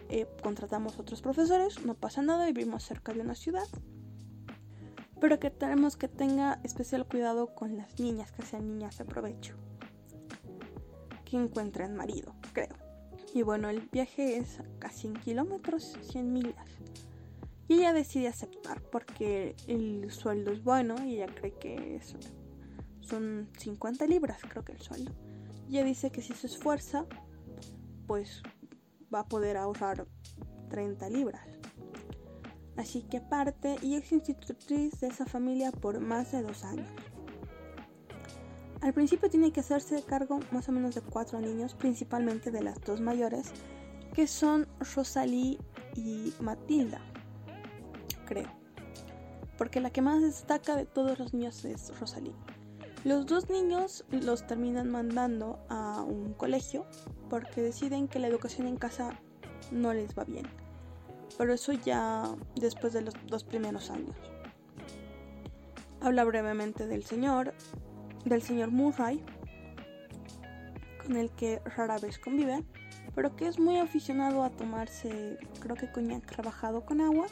Eh, 0.09 0.27
contratamos 0.43 0.99
otros 0.99 1.23
profesores, 1.23 1.85
no 1.85 1.95
pasa 1.95 2.23
nada, 2.23 2.47
vivimos 2.47 2.83
cerca 2.83 3.13
de 3.13 3.21
una 3.21 3.37
ciudad 3.37 3.69
pero 5.21 5.39
que 5.39 5.51
tenemos 5.51 5.97
que 5.97 6.09
tenga 6.09 6.61
especial 6.63 7.07
cuidado 7.07 7.55
con 7.55 7.77
las 7.77 7.99
niñas, 7.99 8.33
que 8.33 8.43
sean 8.43 8.69
niñas 8.69 8.99
de 8.99 9.05
provecho, 9.05 9.55
que 11.25 11.37
encuentren 11.37 11.97
marido, 11.97 12.35
creo. 12.53 12.75
Y 13.35 13.43
bueno, 13.43 13.69
el 13.69 13.81
viaje 13.81 14.39
es 14.39 14.61
casi 14.79 15.03
100 15.03 15.15
kilómetros, 15.15 15.99
100 16.11 16.33
millas. 16.33 16.69
Y 17.67 17.81
ella 17.81 17.93
decide 17.93 18.29
aceptar 18.29 18.81
porque 18.81 19.55
el 19.67 20.11
sueldo 20.11 20.53
es 20.53 20.65
bueno 20.65 21.05
y 21.05 21.17
ella 21.17 21.27
cree 21.27 21.53
que 21.53 21.97
es, 21.97 22.17
son 23.09 23.49
50 23.59 24.07
libras, 24.07 24.41
creo 24.49 24.65
que 24.65 24.73
el 24.73 24.81
sueldo. 24.81 25.13
Ella 25.69 25.85
dice 25.85 26.11
que 26.11 26.23
si 26.23 26.33
se 26.33 26.47
esfuerza, 26.47 27.07
pues 28.07 28.43
va 29.13 29.21
a 29.21 29.29
poder 29.29 29.57
ahorrar 29.57 30.07
30 30.71 31.09
libras. 31.11 31.47
Así 32.77 33.03
que 33.03 33.21
parte 33.21 33.77
y 33.83 33.95
es 33.95 34.13
institutriz 34.13 35.01
de 35.01 35.09
esa 35.09 35.27
familia 35.27 35.73
por 35.73 36.01
más 36.01 36.33
de 36.33 36.43
dos 36.43 36.65
años. 36.65 36.89
Al 38.81 38.95
principio 38.95 39.29
tiene 39.29 39.51
que 39.51 39.61
hacerse 39.61 40.05
cargo 40.05 40.39
más 40.53 40.69
o 40.69 40.73
menos 40.73 40.95
de 40.95 41.01
cuatro 41.01 41.41
niños, 41.41 41.75
principalmente 41.75 42.53
de 42.53 42.63
las 42.63 42.81
dos 42.83 43.01
mayores, 43.01 43.51
que 44.15 44.29
son 44.29 44.69
Rosalie 44.95 45.59
y 45.97 46.33
Matilda 46.41 47.01
creo. 48.29 48.49
Porque 49.57 49.81
la 49.81 49.91
que 49.91 50.03
más 50.03 50.23
destaca 50.23 50.77
de 50.77 50.85
todos 50.85 51.19
los 51.19 51.33
niños 51.33 51.65
es 51.65 51.99
Rosalía. 51.99 52.37
Los 53.05 53.27
dos 53.27 53.49
niños 53.49 54.05
los 54.11 54.47
terminan 54.47 54.91
mandando 54.91 55.61
a 55.69 56.03
un 56.03 56.35
colegio 56.35 56.85
porque 57.31 57.63
deciden 57.63 58.09
que 58.09 58.19
la 58.19 58.27
educación 58.27 58.67
en 58.67 58.77
casa 58.77 59.11
no 59.71 59.95
les 59.95 60.19
va 60.19 60.25
bien. 60.25 60.47
Pero 61.37 61.53
eso 61.53 61.73
ya 61.73 62.25
después 62.57 62.93
de 62.93 63.03
los 63.03 63.15
dos 63.27 63.45
primeros 63.45 63.91
años. 63.91 64.17
Habla 66.01 66.25
brevemente 66.25 66.87
del 66.87 67.05
señor, 67.05 67.55
del 68.25 68.43
señor 68.43 68.71
Murray, 68.73 69.25
con 71.05 71.17
el 71.17 71.31
que 71.31 71.61
rara 71.77 71.99
vez 71.99 72.19
convive, 72.19 72.65
pero 73.15 73.37
que 73.37 73.47
es 73.47 73.59
muy 73.59 73.79
aficionado 73.79 74.43
a 74.43 74.51
tomarse, 74.51 75.39
creo 75.61 75.77
que 75.77 75.91
coñac 75.91 76.31
rebajado 76.33 76.85
con 76.85 77.01
agua 77.01 77.27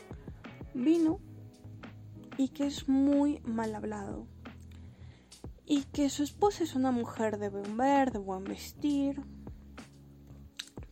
vino 0.75 1.19
y 2.37 2.49
que 2.49 2.67
es 2.67 2.89
muy 2.89 3.41
mal 3.45 3.75
hablado. 3.75 4.27
Y 5.67 5.83
que 5.85 6.09
su 6.09 6.23
esposa 6.23 6.65
es 6.65 6.75
una 6.75 6.93
mujer 6.93 7.39
de 7.39 7.49
buen 7.49 7.77
ver, 7.77 8.13
de 8.13 8.19
buen 8.19 8.45
vestir, 8.45 9.21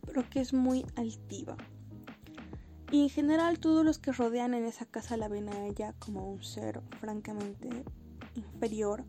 pero 0.05 0.29
que 0.29 0.41
es 0.41 0.53
muy 0.53 0.85
altiva. 0.95 1.55
Y 2.91 3.03
en 3.03 3.09
general 3.09 3.59
todos 3.59 3.83
los 3.83 3.97
que 3.97 4.11
rodean 4.11 4.53
en 4.53 4.65
esa 4.65 4.85
casa 4.85 5.17
la 5.17 5.27
ven 5.27 5.49
a 5.49 5.65
ella 5.65 5.95
como 5.97 6.29
un 6.29 6.43
ser 6.43 6.81
francamente 6.99 7.69
inferior 8.35 9.05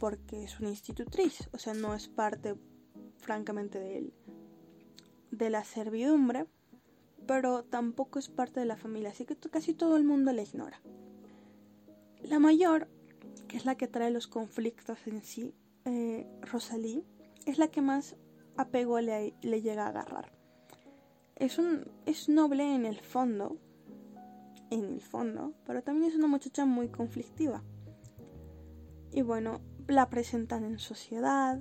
porque 0.00 0.44
es 0.44 0.58
una 0.58 0.70
institutriz, 0.70 1.48
o 1.52 1.58
sea, 1.58 1.74
no 1.74 1.94
es 1.94 2.08
parte 2.08 2.56
francamente 3.18 3.78
de, 3.78 4.12
de 5.30 5.50
la 5.50 5.62
servidumbre 5.62 6.46
pero 7.26 7.64
tampoco 7.64 8.18
es 8.18 8.28
parte 8.28 8.60
de 8.60 8.66
la 8.66 8.76
familia, 8.76 9.10
así 9.10 9.24
que 9.24 9.36
casi 9.36 9.74
todo 9.74 9.96
el 9.96 10.04
mundo 10.04 10.32
la 10.32 10.42
ignora. 10.42 10.80
La 12.22 12.38
mayor, 12.38 12.88
que 13.48 13.56
es 13.56 13.64
la 13.64 13.76
que 13.76 13.88
trae 13.88 14.10
los 14.10 14.26
conflictos 14.26 15.06
en 15.06 15.22
sí, 15.22 15.54
eh, 15.84 16.26
es 17.46 17.58
la 17.58 17.68
que 17.68 17.80
más 17.80 18.16
apego 18.56 19.00
le, 19.00 19.34
le 19.42 19.62
llega 19.62 19.86
a 19.86 19.88
agarrar. 19.88 20.32
Es, 21.36 21.58
un, 21.58 21.90
es 22.06 22.28
noble 22.28 22.74
en 22.74 22.86
el 22.86 23.00
fondo, 23.00 23.56
en 24.70 24.84
el 24.84 25.00
fondo, 25.00 25.54
pero 25.66 25.82
también 25.82 26.10
es 26.10 26.16
una 26.16 26.28
muchacha 26.28 26.64
muy 26.64 26.88
conflictiva. 26.88 27.62
Y 29.12 29.22
bueno, 29.22 29.60
la 29.88 30.08
presentan 30.08 30.64
en 30.64 30.78
sociedad, 30.78 31.60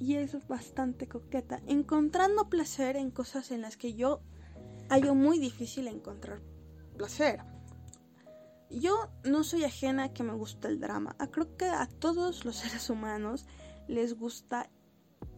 y 0.00 0.14
es 0.14 0.46
bastante 0.46 1.08
coqueta, 1.08 1.60
encontrando 1.66 2.48
placer 2.48 2.96
en 2.96 3.10
cosas 3.10 3.50
en 3.50 3.62
las 3.62 3.76
que 3.76 3.94
yo 3.94 4.20
hallo 4.88 5.14
muy 5.14 5.38
difícil 5.38 5.88
encontrar 5.88 6.40
placer. 6.96 7.40
Yo 8.70 9.10
no 9.24 9.44
soy 9.44 9.64
ajena 9.64 10.04
a 10.04 10.12
que 10.12 10.22
me 10.22 10.34
gusta 10.34 10.68
el 10.68 10.78
drama. 10.78 11.16
Ah, 11.18 11.28
creo 11.28 11.56
que 11.56 11.66
a 11.66 11.86
todos 11.86 12.44
los 12.44 12.56
seres 12.62 12.90
humanos 12.90 13.46
les 13.86 14.18
gusta 14.18 14.70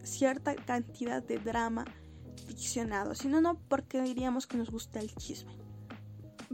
cierta 0.03 0.55
cantidad 0.55 1.23
de 1.23 1.37
drama 1.37 1.85
ficcionado. 2.45 3.15
Si 3.15 3.27
no, 3.27 3.41
no, 3.41 3.59
porque 3.67 4.01
diríamos 4.01 4.47
que 4.47 4.57
nos 4.57 4.69
gusta 4.69 4.99
el 4.99 5.13
chisme. 5.15 5.55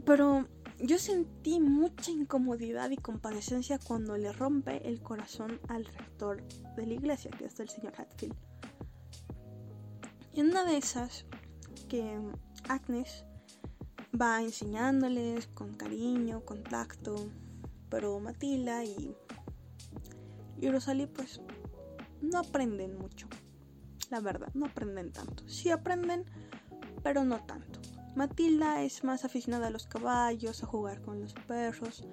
Pero 0.05 0.47
yo 0.79 0.99
sentí 0.99 1.59
mucha 1.59 2.11
incomodidad 2.11 2.91
y 2.91 2.97
compadecencia 2.97 3.79
cuando 3.79 4.15
le 4.17 4.31
rompe 4.31 4.87
el 4.87 5.01
corazón 5.01 5.59
al 5.67 5.85
rector 5.85 6.43
de 6.75 6.85
la 6.85 6.93
iglesia, 6.93 7.31
que 7.31 7.45
es 7.45 7.59
el 7.59 7.69
señor 7.69 7.93
Hatfield. 7.97 8.35
Y 10.33 10.41
en 10.41 10.49
una 10.49 10.63
de 10.65 10.77
esas, 10.77 11.25
que 11.89 12.19
Agnes 12.69 13.25
va 14.19 14.41
enseñándoles 14.41 15.47
con 15.47 15.73
cariño, 15.73 16.41
con 16.45 16.63
tacto, 16.63 17.15
pero 17.89 18.19
Matilda 18.19 18.83
y, 18.83 19.15
y 20.59 20.69
Rosalie 20.69 21.07
pues 21.07 21.41
no 22.21 22.39
aprenden 22.39 22.97
mucho, 22.97 23.27
la 24.09 24.19
verdad, 24.19 24.49
no 24.53 24.65
aprenden 24.65 25.11
tanto. 25.11 25.47
Sí 25.47 25.69
aprenden, 25.69 26.25
pero 27.03 27.23
no 27.23 27.39
tanto. 27.45 27.79
Matilda 28.15 28.81
es 28.81 29.03
más 29.03 29.25
aficionada 29.25 29.67
a 29.67 29.69
los 29.69 29.85
caballos, 29.85 30.63
a 30.63 30.65
jugar 30.65 31.01
con 31.01 31.21
los 31.21 31.33
perros. 31.33 32.03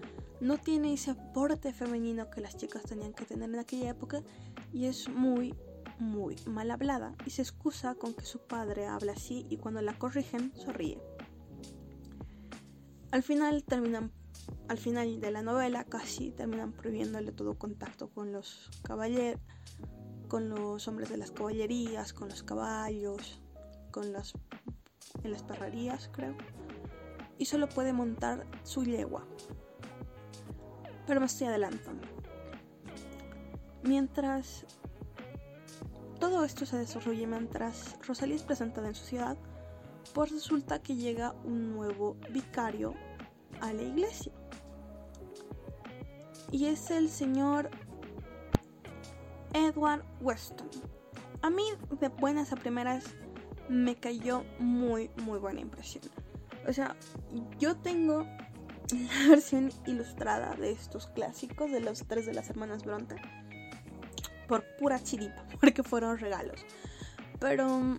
No 0.41 0.59
tiene 0.59 0.93
ese 0.93 1.13
aporte 1.13 1.73
femenino 1.73 2.29
que 2.31 2.43
las 2.43 2.57
chicas 2.57 2.83
tenían 2.83 3.15
que 3.15 3.25
tener 3.25 3.49
en 3.49 3.59
aquella 3.59 3.89
época 3.89 4.23
y 4.71 4.85
es 4.85 5.09
muy, 5.09 5.55
muy 5.99 6.37
mal 6.47 6.71
hablada 6.71 7.15
y 7.25 7.31
se 7.31 7.41
excusa 7.41 7.95
con 7.95 8.13
que 8.13 8.27
su 8.27 8.41
padre 8.41 8.87
habla 8.87 9.13
así 9.13 9.47
y 9.49 9.57
cuando 9.57 9.81
la 9.81 9.99
corrigen 9.99 10.53
sonríe. 10.55 11.01
Al 13.15 13.23
final 13.23 13.63
terminan, 13.63 14.11
al 14.67 14.77
final 14.77 15.21
de 15.21 15.31
la 15.31 15.41
novela 15.41 15.85
casi 15.85 16.33
terminan 16.33 16.73
prohibiéndole 16.73 17.31
todo 17.31 17.57
contacto 17.57 18.11
con 18.11 18.33
los 18.33 18.73
caballeros, 18.83 19.41
con 20.27 20.49
los 20.49 20.89
hombres 20.89 21.11
de 21.11 21.19
las 21.19 21.31
caballerías, 21.31 22.13
con 22.13 22.29
los 22.29 22.43
caballos, 22.43 23.41
con 23.93 24.13
las 24.13 24.33
en 25.23 25.31
las 25.31 25.45
perrerías, 25.45 26.11
creo, 26.13 26.35
y 27.39 27.45
solo 27.45 27.69
puede 27.69 27.93
montar 27.93 28.49
su 28.65 28.83
yegua. 28.83 29.25
Pero 31.07 31.21
me 31.21 31.27
estoy 31.27 31.47
adelantando. 31.47 32.09
Mientras 33.85 34.67
todo 36.19 36.45
esto 36.45 36.67
se 36.67 36.79
desarrolla, 36.79 37.29
mientras 37.29 37.97
Rosalía 38.05 38.35
es 38.35 38.43
presentada 38.43 38.89
en 38.89 38.97
su 38.97 39.05
ciudad, 39.05 39.39
pues 40.15 40.31
resulta 40.31 40.83
que 40.83 40.97
llega 40.97 41.35
un 41.45 41.73
nuevo 41.73 42.17
vicario 42.31 42.95
a 43.61 43.73
la 43.73 43.83
iglesia. 43.83 44.33
Y 46.51 46.67
es 46.67 46.91
el 46.91 47.09
señor 47.09 47.71
Edward 49.53 50.05
Weston. 50.21 50.69
A 51.43 51.51
mí, 51.51 51.65
de 52.01 52.09
buenas 52.09 52.53
a 52.53 52.57
primeras, 52.57 53.05
me 53.69 53.97
cayó 53.97 54.45
muy, 54.59 55.11
muy 55.25 55.39
buena 55.39 55.61
impresión. 55.61 56.05
O 56.67 56.73
sea, 56.73 56.97
yo 57.59 57.77
tengo 57.77 58.23
la 58.93 59.29
versión 59.29 59.71
ilustrada 59.87 60.55
de 60.57 60.73
estos 60.73 61.07
clásicos 61.09 61.71
de 61.71 61.81
los 61.81 62.07
tres 62.07 62.27
de 62.27 62.35
las 62.35 62.51
hermanas 62.51 62.85
Bronte 62.85 63.17
por 64.49 64.65
pura 64.79 65.03
chiripa, 65.03 65.45
porque 65.61 65.83
fueron 65.83 66.19
regalos. 66.19 66.65
Pero 67.41 67.99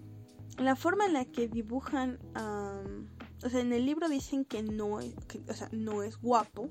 la 0.57 0.75
forma 0.75 1.05
en 1.05 1.13
la 1.13 1.25
que 1.25 1.47
dibujan, 1.47 2.19
o 3.43 3.49
sea, 3.49 3.59
en 3.59 3.73
el 3.73 3.85
libro 3.85 4.09
dicen 4.09 4.45
que 4.45 4.63
no 4.63 4.99
es, 4.99 5.13
o 5.47 5.53
sea, 5.53 5.69
no 5.71 6.03
es 6.03 6.17
guapo, 6.17 6.67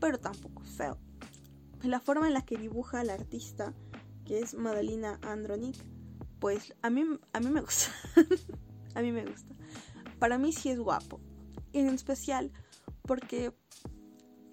pero 0.00 0.18
tampoco 0.18 0.62
es 0.62 0.70
feo. 0.70 0.98
La 1.82 2.00
forma 2.00 2.26
en 2.26 2.34
la 2.34 2.44
que 2.44 2.56
dibuja 2.56 3.02
el 3.02 3.10
artista, 3.10 3.74
que 4.24 4.38
es 4.38 4.54
Madalina 4.54 5.18
Andronic, 5.22 5.76
pues 6.38 6.74
a 6.82 6.90
mí, 6.90 7.04
a 7.32 7.40
mí 7.40 7.50
me 7.50 7.60
gusta. 7.60 7.90
a 8.94 9.02
mí 9.02 9.12
me 9.12 9.24
gusta. 9.24 9.54
Para 10.18 10.38
mí 10.38 10.52
sí 10.52 10.70
es 10.70 10.78
guapo. 10.78 11.20
En 11.72 11.88
especial 11.88 12.52
porque 13.02 13.52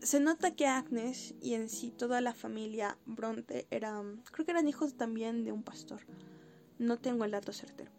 se 0.02 0.20
nota 0.20 0.56
que 0.56 0.68
Agnes 0.68 1.36
y 1.42 1.54
en 1.54 1.70
sí 1.70 1.92
toda 1.92 2.22
la 2.22 2.34
familia 2.34 2.98
Bronte 3.06 3.68
eran, 3.70 4.24
creo 4.32 4.46
que 4.46 4.52
eran 4.52 4.68
hijos 4.68 4.96
también 4.96 5.44
de 5.44 5.52
un 5.52 5.64
pastor. 5.64 6.02
No 6.80 6.98
tengo 6.98 7.26
el 7.26 7.32
dato 7.32 7.54
certero. 7.54 7.92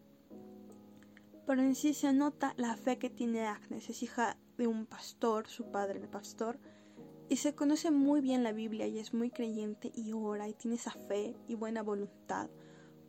Pero 1.46 1.62
en 1.62 1.74
sí 1.74 1.94
se 1.94 2.12
nota 2.12 2.54
la 2.56 2.76
fe 2.76 2.98
que 2.98 3.10
tiene 3.10 3.46
Agnes. 3.46 3.90
Es 3.90 4.02
hija 4.02 4.38
de 4.56 4.66
un 4.66 4.86
pastor, 4.86 5.48
su 5.48 5.70
padre 5.70 5.98
el 5.98 6.08
pastor. 6.08 6.58
Y 7.28 7.36
se 7.36 7.54
conoce 7.54 7.90
muy 7.90 8.20
bien 8.20 8.42
la 8.44 8.52
Biblia 8.52 8.86
y 8.86 8.98
es 8.98 9.14
muy 9.14 9.30
creyente 9.30 9.90
y 9.94 10.12
ora 10.12 10.48
y 10.48 10.54
tiene 10.54 10.76
esa 10.76 10.90
fe 10.90 11.36
y 11.48 11.54
buena 11.54 11.82
voluntad 11.82 12.50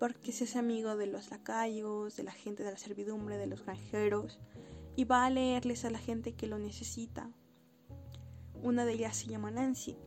porque 0.03 0.33
se 0.33 0.43
hace 0.43 0.59
amigo 0.59 0.97
de 0.97 1.07
los 1.07 1.31
lacayos, 1.31 2.17
de 2.17 2.23
la 2.23 2.33
gente 2.33 2.61
de 2.61 2.71
la 2.71 2.77
servidumbre, 2.77 3.37
de 3.37 3.47
los 3.47 3.63
granjeros, 3.63 4.37
y 4.97 5.05
va 5.05 5.25
a 5.25 5.29
leerles 5.29 5.85
a 5.85 5.89
la 5.89 5.97
gente 5.97 6.35
que 6.35 6.47
lo 6.47 6.59
necesita. 6.59 7.31
una 8.61 8.83
de 8.83 8.91
ellas 8.91 9.15
se 9.15 9.27
llama 9.27 9.49
Nancy. 9.49 9.97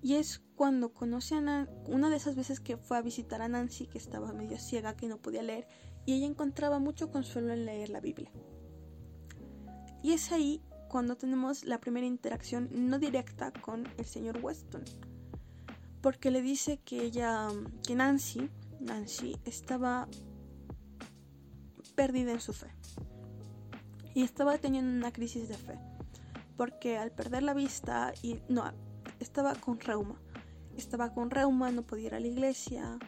Y 0.00 0.14
es 0.14 0.42
cuando 0.54 0.94
conoce 0.94 1.34
a 1.34 1.42
Nancy, 1.42 1.72
una 1.88 2.08
de 2.08 2.16
esas 2.16 2.36
veces 2.36 2.58
que 2.58 2.78
fue 2.78 2.96
a 2.96 3.02
visitar 3.02 3.42
a 3.42 3.48
Nancy, 3.48 3.86
que 3.86 3.98
estaba 3.98 4.32
medio 4.32 4.58
ciega, 4.58 4.96
que 4.96 5.06
no 5.06 5.18
podía 5.18 5.42
leer, 5.42 5.66
y 6.06 6.14
ella 6.14 6.26
encontraba 6.26 6.78
mucho 6.78 7.10
consuelo 7.10 7.52
en 7.52 7.66
leer 7.66 7.90
la 7.90 8.00
Biblia. 8.00 8.30
Y 10.02 10.12
es 10.12 10.32
ahí 10.32 10.60
cuando 10.88 11.16
tenemos 11.16 11.64
la 11.64 11.80
primera 11.80 12.06
interacción 12.06 12.68
no 12.72 12.98
directa 12.98 13.52
con 13.52 13.88
el 13.96 14.04
señor 14.04 14.38
Weston. 14.42 14.84
Porque 16.00 16.30
le 16.30 16.42
dice 16.42 16.78
que 16.84 17.02
ella, 17.02 17.48
que 17.86 17.94
Nancy, 17.94 18.50
Nancy 18.80 19.36
estaba 19.44 20.06
perdida 21.94 22.32
en 22.32 22.40
su 22.40 22.52
fe. 22.52 22.68
Y 24.14 24.22
estaba 24.22 24.58
teniendo 24.58 24.92
una 24.92 25.12
crisis 25.12 25.48
de 25.48 25.56
fe. 25.56 25.78
Porque 26.56 26.98
al 26.98 27.10
perder 27.10 27.42
la 27.42 27.54
vista, 27.54 28.12
y 28.22 28.40
no, 28.48 28.70
estaba 29.20 29.54
con 29.54 29.80
reuma. 29.80 30.20
Estaba 30.76 31.12
con 31.14 31.30
reuma, 31.30 31.72
no 31.72 31.82
podía 31.82 32.08
ir 32.08 32.14
a 32.14 32.20
la 32.20 32.26
iglesia. 32.26 32.98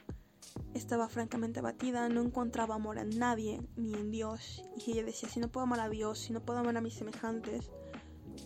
Estaba 0.74 1.08
francamente 1.08 1.60
abatida, 1.60 2.08
no 2.08 2.22
encontraba 2.22 2.74
amor 2.74 2.98
en 2.98 3.18
nadie, 3.18 3.62
ni 3.76 3.94
en 3.94 4.10
Dios. 4.10 4.62
Y 4.76 4.92
ella 4.92 5.04
decía, 5.04 5.28
si 5.28 5.40
no 5.40 5.48
puedo 5.48 5.64
amar 5.64 5.80
a 5.80 5.88
Dios, 5.88 6.18
si 6.18 6.32
no 6.32 6.40
puedo 6.40 6.58
amar 6.58 6.76
a 6.76 6.80
mis 6.80 6.94
semejantes, 6.94 7.70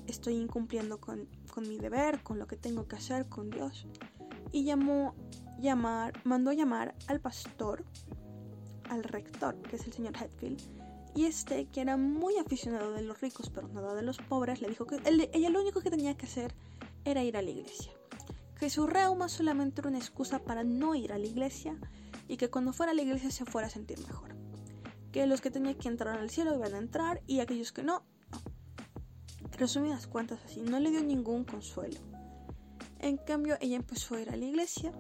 estoy 0.07 0.35
incumpliendo 0.35 1.01
con, 1.01 1.29
con 1.53 1.69
mi 1.69 1.79
deber, 1.79 2.23
con 2.23 2.39
lo 2.39 2.47
que 2.47 2.57
tengo 2.57 2.87
que 2.87 2.97
hacer 2.97 3.29
con 3.29 3.51
Dios. 3.51 3.87
Y 4.53 4.65
llamó, 4.65 5.15
llamar, 5.59 6.13
mandó 6.25 6.53
llamar 6.53 6.95
al 7.07 7.21
pastor 7.21 7.85
al 8.89 9.05
rector, 9.05 9.57
que 9.63 9.77
es 9.77 9.87
el 9.87 9.93
señor 9.93 10.15
Hetfield, 10.17 10.61
y 11.15 11.25
este, 11.25 11.67
que 11.67 11.81
era 11.81 11.97
muy 11.97 12.37
aficionado 12.39 12.93
de 12.93 13.03
los 13.03 13.21
ricos 13.21 13.51
pero 13.51 13.69
nada 13.69 13.95
de 13.95 14.03
los 14.03 14.19
pobres, 14.19 14.61
le 14.61 14.69
dijo 14.69 14.87
que 14.87 14.97
ella 15.33 15.51
lo 15.51 15.61
único 15.61 15.81
que 15.81 15.91
tenía 15.91 16.17
que 16.17 16.27
hacer 16.27 16.55
era 17.05 17.23
ir 17.23 17.37
a 17.37 17.43
la 17.43 17.51
iglesia. 17.51 17.93
Que 18.61 18.71
su 18.71 18.87
reuma 18.87 19.29
solamente 19.29 19.81
era 19.81 19.89
una 19.89 19.99
excusa 19.99 20.39
para 20.39 20.63
no 20.63 20.95
ir 20.95 21.13
a 21.13 21.19
la 21.19 21.27
iglesia 21.27 21.77
y 22.29 22.37
que 22.37 22.51
cuando 22.51 22.73
fuera 22.73 22.93
a 22.93 22.95
la 22.95 23.03
iglesia 23.03 23.31
se 23.31 23.45
fuera 23.45 23.67
a 23.67 23.71
sentir 23.71 23.99
mejor. 24.07 24.37
Que 25.11 25.27
los 25.27 25.41
que 25.41 25.51
tenían 25.51 25.75
que 25.75 25.89
entrar 25.89 26.19
al 26.19 26.31
cielo 26.31 26.55
iban 26.55 26.75
a 26.75 26.79
entrar 26.79 27.23
y 27.27 27.41
aquellos 27.41 27.73
que 27.73 27.83
no, 27.83 28.05
no. 28.31 28.43
Resumidas 29.59 30.07
cuentas 30.07 30.39
así, 30.45 30.61
no 30.61 30.79
le 30.79 30.91
dio 30.91 31.03
ningún 31.03 31.45
consuelo. 31.45 31.99
En 32.99 33.17
cambio, 33.17 33.57
ella 33.61 33.77
empezó 33.77 34.15
a 34.15 34.21
ir 34.21 34.31
a 34.31 34.37
la 34.37 34.45
iglesia 34.45 34.93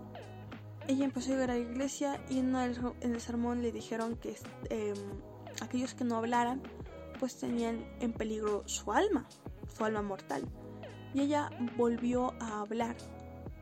ella 0.91 1.05
empezó 1.05 1.33
a 1.33 1.35
ir 1.37 1.43
a 1.43 1.47
la 1.47 1.59
iglesia 1.59 2.21
y 2.29 2.39
en, 2.39 2.55
el 2.55 3.21
sermón 3.21 3.63
le 3.63 3.71
dijeron 3.71 4.17
que 4.17 4.37
em, 4.71 4.97
aquellos 5.63 5.95
que 5.95 6.05
no 6.05 6.17
hablaran 6.17 6.63
pues 7.21 7.39
tenían 7.39 7.85
en 8.01 8.13
peligro 8.13 8.67
su 8.67 8.93
alma, 8.93 9.29
su 9.73 9.85
alma 9.85 10.03
mortal. 10.03 10.49
Y 11.15 11.21
ella 11.21 11.51
volvió 11.77 12.35
a 12.41 12.61
hablar 12.61 12.97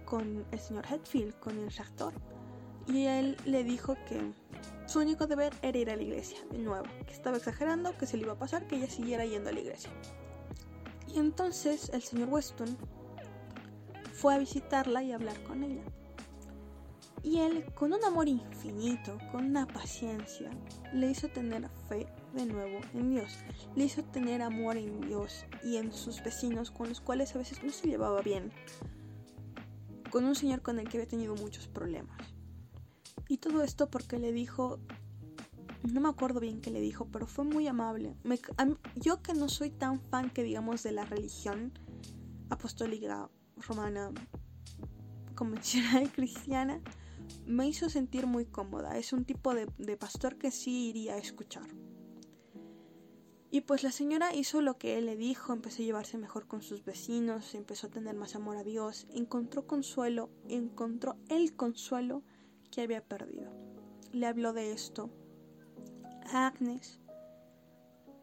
con 0.08 0.46
el 0.50 0.58
señor 0.58 0.86
Hetfield, 0.90 1.38
con 1.38 1.58
el 1.58 1.70
rector. 1.70 2.14
Y 2.86 3.04
él 3.04 3.36
le 3.44 3.62
dijo 3.62 3.94
que 4.08 4.32
su 4.86 5.00
único 5.00 5.26
deber 5.26 5.52
era 5.60 5.76
ir 5.76 5.90
a 5.90 5.96
la 5.96 6.02
iglesia, 6.02 6.38
de 6.50 6.58
nuevo, 6.58 6.86
que 7.06 7.12
estaba 7.12 7.36
exagerando, 7.36 7.96
que 7.98 8.06
se 8.06 8.16
le 8.16 8.22
iba 8.22 8.32
a 8.32 8.38
pasar, 8.38 8.66
que 8.66 8.76
ella 8.76 8.88
siguiera 8.88 9.26
yendo 9.26 9.50
a 9.50 9.52
la 9.52 9.60
iglesia. 9.60 9.90
Y 11.14 11.18
entonces 11.18 11.90
el 11.92 12.02
señor 12.02 12.30
Weston 12.30 12.78
fue 14.14 14.34
a 14.34 14.38
visitarla 14.38 15.02
y 15.02 15.12
a 15.12 15.16
hablar 15.16 15.42
con 15.42 15.62
ella. 15.62 15.84
Y 17.22 17.40
él, 17.40 17.66
con 17.74 17.92
un 17.92 18.02
amor 18.02 18.28
infinito, 18.28 19.18
con 19.30 19.44
una 19.44 19.66
paciencia, 19.66 20.50
le 20.94 21.10
hizo 21.10 21.28
tener 21.28 21.68
fe 21.88 22.06
de 22.32 22.46
nuevo 22.46 22.80
en 22.94 23.10
Dios. 23.10 23.38
Le 23.76 23.84
hizo 23.84 24.02
tener 24.04 24.40
amor 24.40 24.78
en 24.78 25.02
Dios 25.02 25.44
y 25.62 25.76
en 25.76 25.92
sus 25.92 26.22
vecinos 26.22 26.70
con 26.70 26.88
los 26.88 27.02
cuales 27.02 27.35
a 27.35 27.38
veces 27.38 27.62
no 27.62 27.70
se 27.70 27.88
llevaba 27.88 28.22
bien. 28.22 28.52
Con 30.11 30.25
un 30.25 30.35
señor 30.35 30.62
con 30.62 30.79
el 30.79 30.88
que 30.88 30.99
había 30.99 31.09
tenido 31.09 31.35
muchos 31.37 31.68
problemas. 31.68 32.18
Y 33.29 33.38
todo 33.38 33.62
esto 33.62 33.90
porque 33.90 34.18
le 34.18 34.33
dijo, 34.33 34.81
no 35.83 36.01
me 36.01 36.09
acuerdo 36.09 36.40
bien 36.40 36.61
qué 36.61 36.71
le 36.71 36.81
dijo, 36.81 37.09
pero 37.12 37.27
fue 37.27 37.44
muy 37.44 37.66
amable. 37.66 38.16
yo 38.97 39.23
que 39.23 39.35
no 39.35 39.49
soy 39.49 39.71
tan 39.71 40.01
fan 40.01 40.31
que 40.31 40.42
digamos 40.42 40.83
de 40.83 40.92
la 40.92 41.05
religión 41.05 41.73
apostólica 42.51 43.31
romana 43.57 44.11
convencional 45.35 46.11
cristiana, 46.14 46.81
me 47.47 47.66
hizo 47.68 47.88
sentir 47.88 48.27
muy 48.27 48.47
cómoda. 48.47 48.99
Es 48.99 49.12
un 49.12 49.25
tipo 49.25 49.55
de, 49.55 49.66
pastor 49.97 50.37
que 50.37 50.51
sí 50.51 50.88
iría 50.88 51.14
a 51.14 51.18
escuchar. 51.18 51.66
Y 53.50 53.62
pues 53.62 53.82
la 53.82 53.92
señora 53.92 54.34
hizo 54.34 54.61
lo 54.61 54.76
que 54.76 54.98
él 54.98 55.06
le 55.06 55.16
dijo, 55.16 55.54
empezó 55.54 55.82
a 55.82 55.87
llevarse 55.87 56.18
mejor 56.18 56.46
con 56.46 56.61
sus 56.61 56.84
vecinos, 56.84 57.54
empezó 57.54 57.87
a 57.87 57.90
tener 57.90 58.14
más 58.14 58.34
amor 58.34 58.58
a 58.58 58.62
Dios, 58.62 59.06
encontró 59.11 59.66
consuelo, 59.66 60.28
encontró 60.48 61.16
el 61.30 61.56
consuelo 61.56 62.22
que 62.70 62.82
había 62.82 63.02
perdido. 63.02 63.50
Le 64.12 64.26
habló 64.26 64.52
de 64.52 64.72
esto 64.72 65.11
a 66.30 66.46
Agnes 66.46 67.00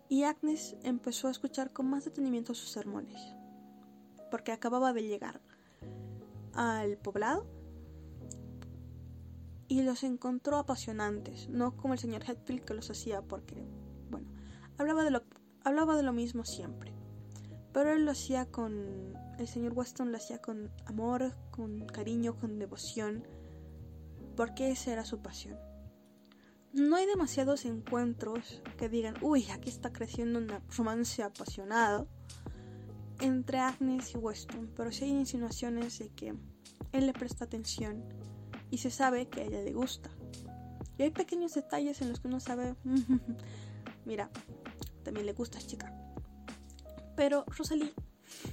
y 0.10 0.24
Agnes 0.24 0.76
empezó 0.84 1.28
a 1.28 1.32
escuchar 1.32 1.74
con 1.74 1.90
más 1.90 2.06
detenimiento 2.06 2.54
sus 2.54 2.70
sermones, 2.70 3.20
porque 4.30 4.52
acababa 4.52 4.94
de 4.94 5.04
llegar 5.04 5.42
al 6.54 6.98
poblado 6.98 7.48
y 9.68 9.82
los 9.82 10.04
encontró 10.04 10.58
apasionantes, 10.58 11.50
no 11.50 11.76
como 11.76 11.96
el 11.96 12.00
señor 12.00 12.24
Hetfield 12.24 12.64
que 12.64 12.76
los 12.76 12.92
hacía 12.92 13.24
porque, 13.24 13.66
hablaba 14.78 15.04
de 15.04 15.12
lo, 15.12 15.24
hablaba 15.64 15.96
de 15.96 16.04
lo 16.04 16.14
mismo 16.14 16.46
siempre. 16.46 16.94
Pero 17.74 17.92
él 17.92 18.06
lo 18.06 18.12
hacía 18.12 18.46
con, 18.46 19.14
el 19.38 19.48
señor 19.48 19.74
Weston 19.74 20.12
lo 20.12 20.18
hacía 20.18 20.42
con 20.42 20.72
amor, 20.86 21.36
con 21.52 21.86
cariño, 21.86 22.36
con 22.38 22.58
devoción, 22.58 23.28
porque 24.36 24.72
esa 24.72 24.94
era 24.94 25.06
su 25.06 25.20
pasión. 25.20 25.58
No 26.74 26.98
hay 26.98 27.06
demasiados 27.06 27.66
encuentros 27.66 28.62
que 28.78 28.90
digan, 28.90 29.16
uy, 29.22 29.50
aquí 29.50 29.70
está 29.70 29.94
creciendo 29.94 30.40
un 30.40 30.50
romance 30.76 31.24
apasionado 31.24 32.08
entre 33.22 33.60
Agnes 33.60 34.14
y 34.14 34.18
Weston, 34.18 34.72
pero 34.76 34.92
sí 34.92 35.06
hay 35.06 35.12
insinuaciones 35.12 36.00
de 36.00 36.10
que 36.10 36.34
él 36.92 37.06
le 37.06 37.14
presta 37.14 37.46
atención 37.46 38.04
y 38.72 38.80
se 38.80 38.92
sabe 38.92 39.28
que 39.28 39.42
a 39.42 39.44
ella 39.46 39.62
le 39.62 39.74
gusta. 39.74 40.10
Y 40.98 41.04
hay 41.04 41.12
pequeños 41.12 41.54
detalles 41.54 42.02
en 42.02 42.10
los 42.10 42.20
que 42.20 42.28
uno 42.28 42.40
sabe, 42.40 42.76
mira, 44.06 44.30
también 45.06 45.26
le 45.26 45.34
gusta 45.34 45.60
chica. 45.60 45.94
Pero 47.16 47.46
Rosalie, 47.46 47.94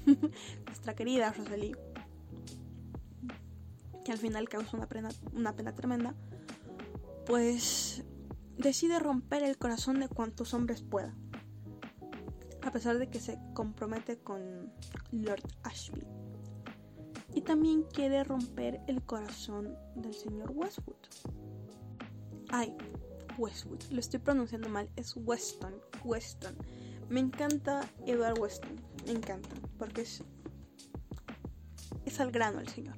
nuestra 0.66 0.94
querida 0.94 1.32
Rosalie, 1.32 1.76
que 4.04 4.12
al 4.12 4.18
final 4.18 4.48
causa 4.48 4.76
una 4.76 4.86
pena, 4.86 5.08
una 5.32 5.56
pena 5.56 5.74
tremenda, 5.74 6.14
pues 7.26 8.04
decide 8.58 8.98
romper 9.00 9.42
el 9.42 9.56
corazón 9.58 9.98
de 9.98 10.08
cuantos 10.08 10.54
hombres 10.54 10.82
pueda. 10.82 11.14
A 12.62 12.70
pesar 12.70 12.98
de 12.98 13.08
que 13.08 13.18
se 13.18 13.38
compromete 13.54 14.18
con 14.18 14.72
Lord 15.10 15.48
Ashby 15.64 16.06
y 17.34 17.40
también 17.40 17.82
quiere 17.84 18.22
romper 18.22 18.80
el 18.86 19.02
corazón 19.02 19.76
del 19.96 20.14
señor 20.14 20.52
Westwood. 20.54 20.96
Ay, 22.50 22.76
Westwood, 23.38 23.82
lo 23.90 24.00
estoy 24.00 24.20
pronunciando 24.20 24.68
mal, 24.68 24.88
es 24.96 25.14
Weston, 25.16 25.74
Weston. 26.04 26.56
Me 27.08 27.20
encanta 27.20 27.88
Edward 28.06 28.38
Weston, 28.38 28.80
me 29.06 29.12
encanta, 29.12 29.50
porque 29.78 30.02
es, 30.02 30.22
es 32.04 32.20
al 32.20 32.30
grano 32.30 32.60
el 32.60 32.68
señor. 32.68 32.96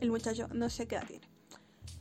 El, 0.00 0.10
muchacho 0.10 0.48
no 0.48 0.68
sé 0.68 0.86
qué 0.86 0.96
edad 0.96 1.06
tiene. 1.06 1.26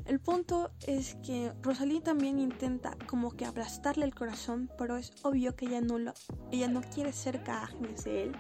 El 0.06 0.20
punto 0.20 0.72
es 0.86 1.16
que 1.26 1.54
Rosalie 1.62 2.02
también 2.02 2.40
intenta 2.40 2.98
como 3.08 3.32
que 3.32 3.46
aplastarle 3.46 4.04
el 4.04 4.14
corazón, 4.14 4.70
pero 4.78 4.98
es 4.98 5.14
obvio 5.24 5.56
que 5.56 5.68
ella 5.68 5.80
no, 5.80 5.98
lo, 5.98 6.14
ella 6.52 6.68
no 6.68 6.82
quiere 6.82 7.12
a 7.48 7.64
Agnes 7.64 8.04
de 8.04 8.24
él, 8.24 8.32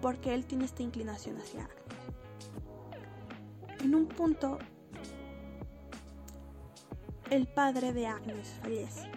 porque 0.00 0.32
él 0.32 0.46
tiene 0.46 0.64
esta 0.64 0.82
inclinación 0.82 1.36
hacia 1.36 1.64
Agnes. 1.64 1.76
En 3.84 3.94
un 3.94 4.08
punto, 4.08 4.58
el 7.30 7.46
padre 7.46 7.92
de 7.92 8.06
Agnes 8.06 8.48
fallece, 8.62 9.10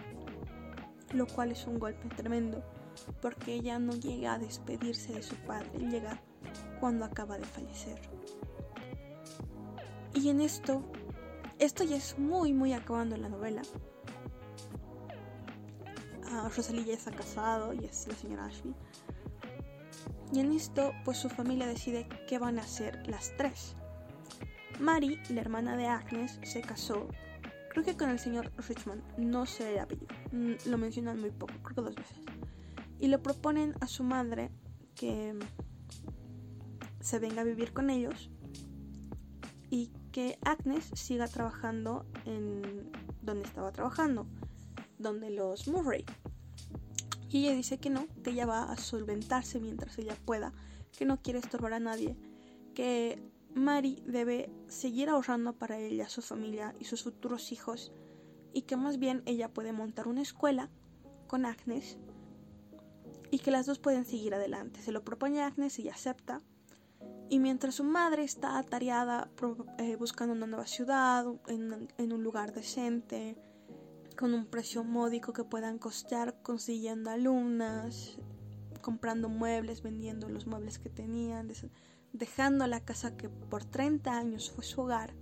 lo 1.12 1.26
cual 1.26 1.52
es 1.52 1.66
un 1.66 1.78
golpe 1.78 2.08
tremendo, 2.16 2.62
porque 3.22 3.54
ella 3.54 3.78
no 3.78 3.92
llega 3.92 4.34
a 4.34 4.38
despedirse 4.38 5.12
de 5.12 5.22
su 5.22 5.36
padre, 5.36 5.78
llega 5.78 6.20
cuando 6.80 7.04
acaba 7.04 7.38
de 7.38 7.44
fallecer. 7.44 8.00
Y 10.14 10.28
en 10.28 10.40
esto, 10.40 10.82
esto 11.58 11.84
ya 11.84 11.96
es 11.96 12.18
muy, 12.18 12.52
muy 12.52 12.72
acabando 12.72 13.16
la 13.16 13.28
novela. 13.28 13.62
Uh, 16.32 16.48
Rosalie 16.48 16.84
ya 16.84 16.94
está 16.94 17.10
casado 17.10 17.72
y 17.74 17.84
es 17.84 18.06
la 18.08 18.14
señora 18.14 18.46
Ashby. 18.46 18.74
Y 20.32 20.40
en 20.40 20.52
esto, 20.52 20.92
pues 21.04 21.18
su 21.18 21.28
familia 21.28 21.66
decide 21.66 22.08
qué 22.28 22.38
van 22.38 22.58
a 22.58 22.62
hacer 22.62 23.06
las 23.08 23.36
tres. 23.36 23.74
Mary, 24.78 25.20
la 25.28 25.40
hermana 25.40 25.76
de 25.76 25.86
Agnes, 25.86 26.38
se 26.42 26.60
casó, 26.60 27.08
creo 27.70 27.84
que 27.84 27.96
con 27.96 28.10
el 28.10 28.18
señor 28.18 28.52
Richmond, 28.68 29.02
no 29.16 29.46
sé 29.46 29.74
el 29.74 29.78
apellido, 29.78 30.08
mm, 30.32 30.68
lo 30.68 30.76
mencionan 30.76 31.20
muy 31.20 31.30
poco, 31.30 31.54
creo 31.62 31.76
que 31.76 31.82
dos 31.82 31.94
veces. 31.94 32.16
Y 32.98 33.08
le 33.08 33.18
proponen 33.18 33.74
a 33.80 33.86
su 33.86 34.04
madre 34.04 34.50
que 34.94 35.38
se 37.00 37.18
venga 37.18 37.40
a 37.40 37.44
vivir 37.44 37.72
con 37.72 37.88
ellos 37.88 38.28
y 39.70 39.92
que 40.12 40.38
Agnes 40.42 40.90
siga 40.94 41.28
trabajando 41.28 42.04
en 42.26 42.90
donde 43.22 43.46
estaba 43.46 43.72
trabajando, 43.72 44.26
donde 44.98 45.30
los 45.30 45.68
Murray. 45.68 46.04
Y 47.30 47.46
ella 47.46 47.54
dice 47.54 47.78
que 47.78 47.88
no, 47.88 48.08
que 48.24 48.30
ella 48.30 48.46
va 48.46 48.64
a 48.64 48.76
solventarse 48.76 49.60
mientras 49.60 49.96
ella 49.98 50.16
pueda, 50.24 50.52
que 50.98 51.04
no 51.04 51.22
quiere 51.22 51.38
estorbar 51.38 51.74
a 51.74 51.80
nadie, 51.80 52.16
que 52.74 53.30
Mary 53.54 54.02
debe 54.06 54.50
seguir 54.68 55.08
ahorrando 55.08 55.54
para 55.54 55.78
ella, 55.78 56.08
su 56.08 56.22
familia 56.22 56.74
y 56.78 56.84
sus 56.84 57.02
futuros 57.02 57.52
hijos, 57.52 57.92
y 58.52 58.62
que 58.62 58.76
más 58.76 58.98
bien 58.98 59.22
ella 59.26 59.52
puede 59.52 59.72
montar 59.72 60.08
una 60.08 60.22
escuela 60.22 60.70
con 61.26 61.46
Agnes 61.46 61.98
y 63.30 63.38
que 63.38 63.50
las 63.50 63.66
dos 63.66 63.78
pueden 63.78 64.04
seguir 64.04 64.34
adelante. 64.34 64.80
Se 64.80 64.92
lo 64.92 65.04
propone 65.04 65.42
Agnes 65.42 65.78
y 65.78 65.88
acepta. 65.88 66.40
Y 67.28 67.38
mientras 67.38 67.76
su 67.76 67.84
madre 67.84 68.24
está 68.24 68.58
atareada 68.58 69.30
eh, 69.78 69.94
buscando 69.94 70.34
una 70.34 70.48
nueva 70.48 70.66
ciudad, 70.66 71.24
en, 71.46 71.88
en 71.96 72.12
un 72.12 72.24
lugar 72.24 72.52
decente, 72.52 73.36
con 74.16 74.34
un 74.34 74.46
precio 74.46 74.82
módico 74.82 75.32
que 75.32 75.44
puedan 75.44 75.78
costear, 75.78 76.42
consiguiendo 76.42 77.10
alumnas, 77.10 78.18
comprando 78.82 79.28
muebles, 79.28 79.82
vendiendo 79.82 80.28
los 80.28 80.46
muebles 80.46 80.80
que 80.80 80.90
tenían, 80.90 81.48
dejando 82.12 82.66
la 82.66 82.80
casa 82.80 83.16
que 83.16 83.28
por 83.28 83.64
30 83.64 84.16
años 84.16 84.50
fue 84.50 84.64
su 84.64 84.82
hogar, 84.82 85.14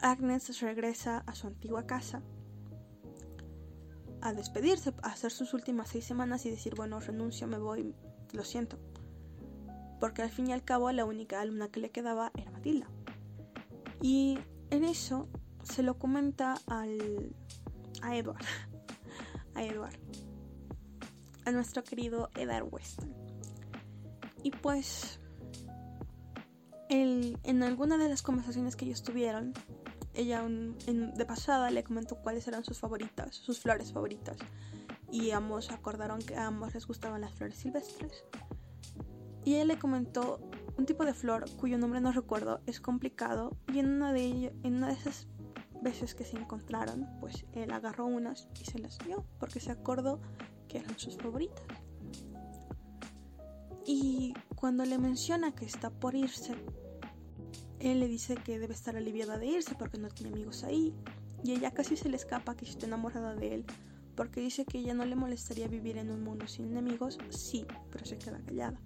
Agnes 0.00 0.60
regresa 0.60 1.18
a 1.26 1.34
su 1.34 1.46
antigua 1.46 1.86
casa 1.86 2.22
a 4.20 4.32
despedirse, 4.32 4.94
a 5.02 5.08
hacer 5.08 5.30
sus 5.30 5.52
últimas 5.52 5.90
seis 5.90 6.06
semanas 6.06 6.46
y 6.46 6.50
decir, 6.50 6.74
bueno, 6.74 6.98
renuncio, 6.98 7.46
me 7.46 7.58
voy, 7.58 7.94
lo 8.32 8.42
siento. 8.42 8.78
Porque 10.00 10.22
al 10.22 10.30
fin 10.30 10.48
y 10.48 10.52
al 10.52 10.64
cabo 10.64 10.90
la 10.92 11.04
única 11.04 11.40
alumna 11.40 11.68
que 11.68 11.80
le 11.80 11.90
quedaba 11.90 12.32
era 12.34 12.50
Matilda. 12.50 12.86
Y 14.00 14.38
en 14.70 14.84
eso 14.84 15.28
se 15.62 15.82
lo 15.82 15.98
comenta 15.98 16.54
al, 16.66 17.34
a 18.02 18.16
Edward. 18.16 18.44
A 19.54 19.62
Edward. 19.62 19.96
A 21.44 21.52
nuestro 21.52 21.84
querido 21.84 22.28
Edward 22.34 22.66
Weston. 22.72 23.14
Y 24.42 24.50
pues 24.50 25.20
en 26.88 27.62
alguna 27.62 27.96
de 27.96 28.08
las 28.08 28.22
conversaciones 28.22 28.76
que 28.76 28.84
ellos 28.84 29.02
tuvieron, 29.02 29.54
ella 30.14 30.44
de 30.46 31.26
pasada 31.26 31.70
le 31.70 31.82
comentó 31.82 32.16
cuáles 32.16 32.46
eran 32.46 32.64
sus 32.64 32.78
favoritas, 32.78 33.34
sus 33.34 33.60
flores 33.60 33.92
favoritas. 33.92 34.36
Y 35.10 35.30
ambos 35.32 35.70
acordaron 35.70 36.20
que 36.20 36.36
a 36.36 36.46
ambos 36.46 36.74
les 36.74 36.86
gustaban 36.86 37.20
las 37.20 37.32
flores 37.34 37.58
silvestres. 37.58 38.24
Y 39.44 39.54
ella 39.54 39.64
le 39.64 39.78
comentó 39.78 40.40
un 40.76 40.86
tipo 40.86 41.04
de 41.04 41.14
flor 41.14 41.44
cuyo 41.56 41.78
nombre 41.78 42.00
no 42.00 42.12
recuerdo, 42.12 42.60
es 42.66 42.80
complicado. 42.80 43.56
Y 43.72 43.80
en 43.80 43.90
una 43.90 44.12
de, 44.12 44.52
en 44.62 44.76
una 44.76 44.88
de 44.88 44.94
esas 44.94 45.28
veces 45.82 46.14
que 46.14 46.24
se 46.24 46.36
encontraron, 46.36 47.08
pues 47.20 47.44
él 47.52 47.72
agarró 47.72 48.06
unas 48.06 48.48
y 48.60 48.64
se 48.64 48.78
las 48.78 48.98
dio, 48.98 49.24
porque 49.38 49.60
se 49.60 49.70
acordó 49.70 50.20
que 50.68 50.78
eran 50.78 50.98
sus 50.98 51.16
favoritas. 51.16 51.83
Y 53.86 54.34
cuando 54.56 54.84
le 54.84 54.98
menciona 54.98 55.54
que 55.54 55.66
está 55.66 55.90
por 55.90 56.14
irse, 56.14 56.54
él 57.80 58.00
le 58.00 58.08
dice 58.08 58.36
que 58.36 58.58
debe 58.58 58.74
estar 58.74 58.96
aliviada 58.96 59.38
de 59.38 59.46
irse 59.46 59.74
porque 59.74 59.98
no 59.98 60.08
tiene 60.08 60.32
amigos 60.32 60.64
ahí. 60.64 60.94
Y 61.42 61.52
ella 61.52 61.72
casi 61.72 61.96
se 61.96 62.08
le 62.08 62.16
escapa 62.16 62.56
que 62.56 62.64
está 62.64 62.86
enamorada 62.86 63.34
de 63.34 63.54
él 63.54 63.66
porque 64.14 64.40
dice 64.40 64.64
que 64.64 64.78
ella 64.78 64.94
no 64.94 65.04
le 65.04 65.16
molestaría 65.16 65.68
vivir 65.68 65.98
en 65.98 66.10
un 66.10 66.22
mundo 66.22 66.46
sin 66.46 66.66
enemigos. 66.66 67.18
Sí, 67.30 67.66
pero 67.90 68.04
se 68.04 68.18
queda 68.18 68.40
callada. 68.44 68.80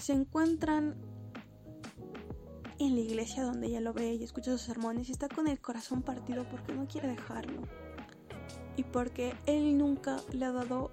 Se 0.00 0.12
encuentran 0.12 0.96
en 2.78 2.94
la 2.94 3.00
iglesia 3.00 3.42
donde 3.42 3.68
ella 3.68 3.80
lo 3.80 3.92
ve 3.92 4.14
y 4.14 4.24
escucha 4.24 4.50
sus 4.52 4.62
sermones 4.62 5.08
y 5.08 5.12
está 5.12 5.28
con 5.28 5.48
el 5.48 5.60
corazón 5.60 6.02
partido 6.02 6.48
porque 6.48 6.74
no 6.74 6.86
quiere 6.86 7.08
dejarlo. 7.08 7.62
Y 8.76 8.84
porque 8.84 9.34
él 9.46 9.78
nunca 9.78 10.20
le 10.32 10.44
ha 10.44 10.52
dado 10.52 10.90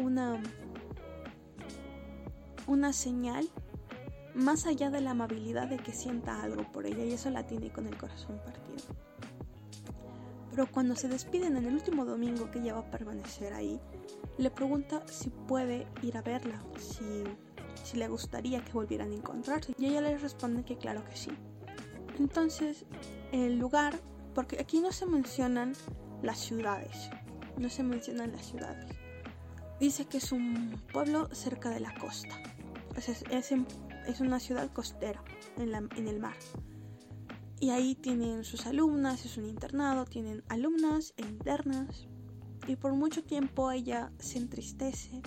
una 0.00 0.40
una 2.70 2.92
señal 2.92 3.48
más 4.34 4.66
allá 4.66 4.90
de 4.90 5.00
la 5.00 5.10
amabilidad 5.10 5.68
de 5.68 5.78
que 5.78 5.92
sienta 5.92 6.40
algo 6.40 6.70
por 6.70 6.86
ella 6.86 7.04
y 7.04 7.12
eso 7.12 7.28
la 7.30 7.44
tiene 7.46 7.72
con 7.72 7.86
el 7.86 7.96
corazón 7.96 8.38
partido. 8.44 8.94
Pero 10.50 10.70
cuando 10.70 10.94
se 10.94 11.08
despiden 11.08 11.56
en 11.56 11.66
el 11.66 11.74
último 11.74 12.04
domingo 12.04 12.50
que 12.50 12.60
ella 12.60 12.74
va 12.74 12.80
a 12.80 12.90
permanecer 12.90 13.52
ahí, 13.52 13.80
le 14.38 14.50
pregunta 14.50 15.02
si 15.06 15.30
puede 15.30 15.86
ir 16.02 16.16
a 16.16 16.22
verla, 16.22 16.62
si, 16.78 17.24
si 17.82 17.96
le 17.96 18.08
gustaría 18.08 18.64
que 18.64 18.72
volvieran 18.72 19.10
a 19.10 19.16
encontrarse. 19.16 19.74
Y 19.76 19.86
ella 19.86 20.00
le 20.00 20.16
responde 20.18 20.64
que 20.64 20.76
claro 20.76 21.04
que 21.04 21.16
sí. 21.16 21.30
Entonces, 22.18 22.84
el 23.32 23.58
lugar, 23.58 23.98
porque 24.34 24.60
aquí 24.60 24.80
no 24.80 24.92
se 24.92 25.06
mencionan 25.06 25.74
las 26.22 26.38
ciudades, 26.38 27.10
no 27.56 27.68
se 27.68 27.82
mencionan 27.82 28.32
las 28.32 28.46
ciudades. 28.46 28.86
Dice 29.80 30.04
que 30.04 30.18
es 30.18 30.30
un 30.30 30.80
pueblo 30.92 31.34
cerca 31.34 31.70
de 31.70 31.80
la 31.80 31.94
costa. 31.94 32.36
Es, 32.96 33.08
es 33.30 33.52
en 33.52 33.66
una 34.26 34.40
ciudad 34.40 34.70
costera 34.72 35.22
en, 35.56 36.08
el 36.08 36.20
mar. 36.20 36.36
Y 37.60 37.70
ahí 37.70 37.94
tienen 37.94 38.44
sus 38.44 38.66
alumnas, 38.66 39.24
es 39.24 39.36
un 39.36 39.44
internado, 39.44 40.04
tienen 40.04 40.42
alumnas 40.48 41.14
e 41.16 41.22
internas. 41.22 42.06
Y 42.66 42.76
por 42.76 42.94
mucho 42.94 43.22
tiempo 43.24 43.70
ella 43.70 44.12
se 44.18 44.38
entristece 44.38 45.22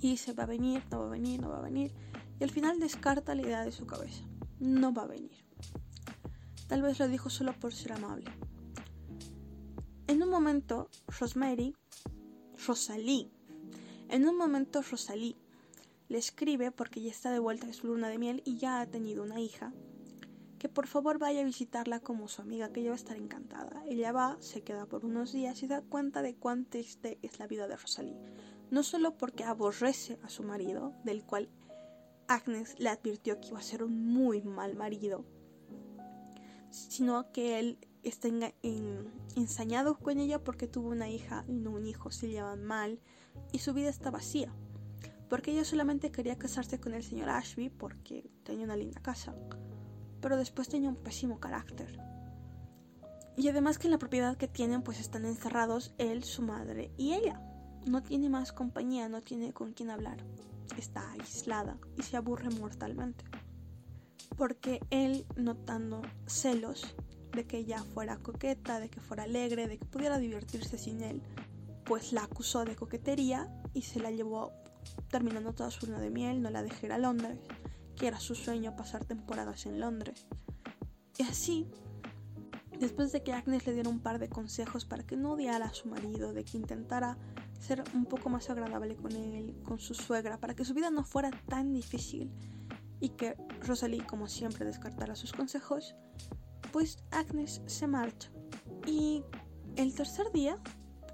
y 0.00 0.10
dice 0.10 0.32
va 0.32 0.44
a 0.44 0.46
venir, 0.46 0.82
no 0.90 1.00
va 1.00 1.06
a 1.06 1.10
venir, 1.10 1.40
no 1.40 1.50
va 1.50 1.58
a 1.58 1.62
venir. 1.62 1.92
Y 2.40 2.44
al 2.44 2.50
final 2.50 2.78
descarta 2.78 3.34
la 3.34 3.42
idea 3.42 3.64
de 3.64 3.72
su 3.72 3.86
cabeza. 3.86 4.24
No 4.60 4.92
va 4.92 5.02
a 5.02 5.08
venir. 5.08 5.44
Tal 6.68 6.82
vez 6.82 6.98
lo 6.98 7.08
dijo 7.08 7.30
solo 7.30 7.52
por 7.58 7.72
ser 7.72 7.92
amable. 7.92 8.30
En 10.06 10.22
un 10.22 10.30
momento, 10.30 10.88
Rosemary, 11.18 11.74
Rosalie, 12.66 13.30
en 14.08 14.26
un 14.26 14.36
momento 14.36 14.82
Rosalie 14.82 15.36
le 16.08 16.18
escribe 16.18 16.70
porque 16.70 17.02
ya 17.02 17.10
está 17.10 17.30
de 17.30 17.38
vuelta 17.38 17.66
de 17.66 17.72
su 17.72 17.86
luna 17.86 18.08
de 18.08 18.18
miel 18.18 18.42
y 18.44 18.56
ya 18.56 18.80
ha 18.80 18.86
tenido 18.86 19.22
una 19.22 19.40
hija, 19.40 19.72
que 20.58 20.68
por 20.68 20.86
favor 20.86 21.18
vaya 21.18 21.42
a 21.42 21.44
visitarla 21.44 22.00
como 22.00 22.28
su 22.28 22.42
amiga, 22.42 22.72
que 22.72 22.80
ella 22.80 22.90
va 22.90 22.94
a 22.94 22.98
estar 22.98 23.16
encantada. 23.16 23.84
Ella 23.86 24.10
va, 24.10 24.36
se 24.40 24.62
queda 24.62 24.86
por 24.86 25.04
unos 25.04 25.32
días 25.32 25.62
y 25.62 25.68
da 25.68 25.82
cuenta 25.82 26.22
de 26.22 26.34
cuán 26.34 26.64
triste 26.64 27.18
es 27.22 27.38
la 27.38 27.46
vida 27.46 27.68
de 27.68 27.76
Rosalie, 27.76 28.18
no 28.70 28.82
solo 28.82 29.16
porque 29.16 29.44
aborrece 29.44 30.18
a 30.22 30.28
su 30.28 30.42
marido, 30.42 30.94
del 31.04 31.24
cual 31.24 31.48
Agnes 32.26 32.78
le 32.78 32.88
advirtió 32.88 33.40
que 33.40 33.48
iba 33.48 33.58
a 33.58 33.62
ser 33.62 33.82
un 33.82 34.12
muy 34.12 34.42
mal 34.42 34.74
marido, 34.74 35.24
sino 36.70 37.30
que 37.32 37.58
él 37.58 37.78
está 38.02 38.28
ensañado 39.34 39.98
con 39.98 40.18
ella 40.18 40.42
porque 40.42 40.66
tuvo 40.66 40.88
una 40.88 41.08
hija 41.08 41.44
y 41.46 41.58
no 41.58 41.72
un 41.72 41.86
hijo, 41.86 42.10
se 42.10 42.28
llevan 42.28 42.64
mal 42.64 43.00
y 43.52 43.58
su 43.60 43.72
vida 43.74 43.88
está 43.88 44.10
vacía 44.10 44.52
porque 45.28 45.52
ella 45.52 45.64
solamente 45.64 46.10
quería 46.10 46.38
casarse 46.38 46.80
con 46.80 46.94
el 46.94 47.02
señor 47.02 47.28
Ashby 47.28 47.68
porque 47.68 48.30
tenía 48.44 48.64
una 48.64 48.76
linda 48.76 49.00
casa, 49.00 49.34
pero 50.20 50.36
después 50.36 50.68
tenía 50.68 50.88
un 50.88 50.96
pésimo 50.96 51.38
carácter. 51.38 51.98
Y 53.36 53.48
además 53.48 53.78
que 53.78 53.86
en 53.86 53.92
la 53.92 53.98
propiedad 53.98 54.36
que 54.36 54.48
tienen 54.48 54.82
pues 54.82 54.98
están 54.98 55.24
encerrados 55.24 55.94
él, 55.98 56.24
su 56.24 56.42
madre 56.42 56.90
y 56.96 57.14
ella. 57.14 57.40
No 57.86 58.02
tiene 58.02 58.28
más 58.28 58.52
compañía, 58.52 59.08
no 59.08 59.20
tiene 59.20 59.52
con 59.52 59.72
quién 59.72 59.90
hablar. 59.90 60.18
Está 60.76 61.12
aislada 61.12 61.78
y 61.96 62.02
se 62.02 62.16
aburre 62.16 62.50
mortalmente. 62.50 63.24
Porque 64.36 64.80
él, 64.90 65.24
notando 65.36 66.02
celos 66.26 66.96
de 67.32 67.46
que 67.46 67.58
ella 67.58 67.82
fuera 67.82 68.16
coqueta, 68.16 68.80
de 68.80 68.88
que 68.88 69.00
fuera 69.00 69.22
alegre, 69.22 69.68
de 69.68 69.78
que 69.78 69.84
pudiera 69.84 70.18
divertirse 70.18 70.76
sin 70.76 71.02
él, 71.02 71.22
pues 71.84 72.12
la 72.12 72.24
acusó 72.24 72.64
de 72.64 72.74
coquetería 72.76 73.48
y 73.72 73.82
se 73.82 74.00
la 74.00 74.10
llevó 74.10 74.52
terminando 75.08 75.52
toda 75.52 75.70
su 75.70 75.86
luna 75.86 76.00
de 76.00 76.10
miel, 76.10 76.42
no 76.42 76.50
la 76.50 76.62
dejé 76.62 76.90
a 76.92 76.98
Londres, 76.98 77.38
que 77.96 78.06
era 78.06 78.20
su 78.20 78.34
sueño 78.34 78.76
pasar 78.76 79.04
temporadas 79.04 79.66
en 79.66 79.80
Londres. 79.80 80.26
Y 81.16 81.22
así, 81.24 81.66
después 82.78 83.12
de 83.12 83.22
que 83.22 83.32
Agnes 83.32 83.66
le 83.66 83.74
diera 83.74 83.88
un 83.88 84.00
par 84.00 84.18
de 84.18 84.28
consejos 84.28 84.84
para 84.84 85.04
que 85.04 85.16
no 85.16 85.32
odiara 85.32 85.66
a 85.66 85.74
su 85.74 85.88
marido, 85.88 86.32
de 86.32 86.44
que 86.44 86.56
intentara 86.56 87.18
ser 87.58 87.82
un 87.94 88.04
poco 88.04 88.28
más 88.28 88.50
agradable 88.50 88.96
con 88.96 89.12
él, 89.12 89.60
con 89.64 89.78
su 89.80 89.94
suegra, 89.94 90.38
para 90.38 90.54
que 90.54 90.64
su 90.64 90.74
vida 90.74 90.90
no 90.90 91.04
fuera 91.04 91.30
tan 91.48 91.72
difícil, 91.72 92.30
y 93.00 93.10
que 93.10 93.36
Rosalie, 93.62 94.04
como 94.06 94.28
siempre, 94.28 94.64
descartara 94.64 95.16
sus 95.16 95.32
consejos, 95.32 95.94
pues 96.72 96.98
Agnes 97.10 97.62
se 97.66 97.86
marcha. 97.86 98.30
Y 98.86 99.24
el 99.76 99.94
tercer 99.94 100.30
día, 100.32 100.58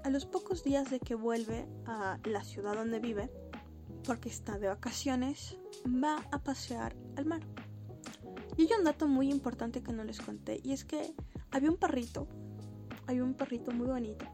a 0.03 0.09
los 0.09 0.25
pocos 0.25 0.63
días 0.63 0.89
de 0.89 0.99
que 0.99 1.15
vuelve 1.15 1.67
a 1.85 2.19
la 2.25 2.43
ciudad 2.43 2.75
donde 2.75 2.99
vive, 2.99 3.31
porque 4.05 4.29
está 4.29 4.57
de 4.57 4.67
vacaciones, 4.67 5.57
va 5.85 6.23
a 6.31 6.39
pasear 6.39 6.95
al 7.15 7.25
mar. 7.25 7.41
Y 8.57 8.63
hay 8.63 8.69
un 8.77 8.85
dato 8.85 9.07
muy 9.07 9.29
importante 9.29 9.81
que 9.81 9.91
no 9.91 10.03
les 10.03 10.21
conté, 10.21 10.59
y 10.63 10.71
es 10.71 10.85
que 10.85 11.13
había 11.51 11.69
un 11.69 11.77
perrito, 11.77 12.27
había 13.07 13.23
un 13.23 13.33
perrito 13.33 13.71
muy 13.71 13.87
bonito, 13.87 14.25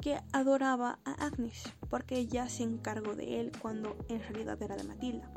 que 0.00 0.20
adoraba 0.32 1.00
a 1.04 1.12
Agnes 1.26 1.64
porque 1.90 2.16
ella 2.16 2.48
se 2.48 2.62
encargó 2.62 3.14
de 3.14 3.40
él 3.40 3.52
cuando 3.60 3.96
en 4.08 4.20
realidad 4.20 4.60
era 4.62 4.76
de 4.76 4.84
Matilda. 4.84 5.30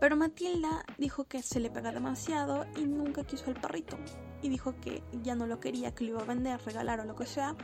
Pero 0.00 0.16
Matilda 0.16 0.84
dijo 0.98 1.24
que 1.24 1.42
se 1.42 1.60
le 1.60 1.70
pega 1.70 1.92
demasiado 1.92 2.66
y 2.76 2.84
nunca 2.84 3.24
quiso 3.24 3.50
el 3.50 3.60
perrito. 3.60 3.96
Y 4.42 4.48
dijo 4.48 4.74
que 4.80 5.02
ya 5.22 5.34
no 5.34 5.46
lo 5.46 5.60
quería, 5.60 5.94
que 5.94 6.04
lo 6.04 6.10
iba 6.10 6.22
a 6.22 6.26
vender, 6.26 6.60
regalar 6.66 7.00
o 7.00 7.04
lo 7.04 7.14
que 7.14 7.26
sea, 7.26 7.56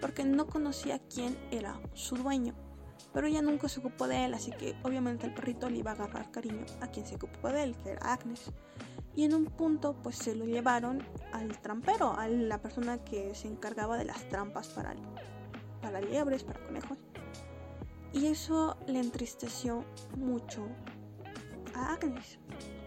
porque 0.00 0.24
no 0.24 0.46
conocía 0.46 1.00
quién 1.00 1.36
era 1.50 1.80
su 1.94 2.16
dueño. 2.16 2.54
Pero 3.12 3.26
ella 3.26 3.42
nunca 3.42 3.68
se 3.68 3.80
ocupó 3.80 4.06
de 4.06 4.24
él, 4.24 4.34
así 4.34 4.50
que 4.50 4.76
obviamente 4.82 5.26
el 5.26 5.34
perrito 5.34 5.68
le 5.68 5.78
iba 5.78 5.92
a 5.92 5.94
agarrar 5.94 6.30
cariño 6.30 6.64
a 6.80 6.88
quien 6.88 7.06
se 7.06 7.16
ocupó 7.16 7.48
de 7.48 7.62
él, 7.62 7.76
que 7.82 7.90
era 7.90 8.12
Agnes. 8.12 8.52
Y 9.14 9.24
en 9.24 9.34
un 9.34 9.46
punto 9.46 9.96
pues 10.02 10.16
se 10.16 10.34
lo 10.34 10.44
llevaron 10.44 11.02
al 11.32 11.58
trampero, 11.60 12.16
a 12.18 12.28
la 12.28 12.60
persona 12.60 12.98
que 12.98 13.34
se 13.34 13.48
encargaba 13.48 13.96
de 13.96 14.04
las 14.04 14.28
trampas 14.28 14.68
para, 14.68 14.94
para 15.82 16.00
liebres, 16.00 16.44
para 16.44 16.64
conejos. 16.64 16.98
Y 18.12 18.26
eso 18.26 18.76
le 18.86 19.00
entristeció 19.00 19.84
mucho 20.16 20.66
a 21.74 21.94
Agnes. 21.94 22.38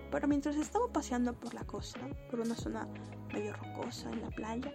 Pero 0.09 0.27
mientras 0.27 0.57
estaba 0.57 0.87
paseando 0.87 1.33
por 1.33 1.53
la 1.53 1.63
costa, 1.65 1.99
por 2.29 2.41
una 2.41 2.55
zona 2.55 2.87
medio 3.33 3.53
rocosa 3.53 4.09
en 4.11 4.21
la 4.21 4.29
playa, 4.29 4.73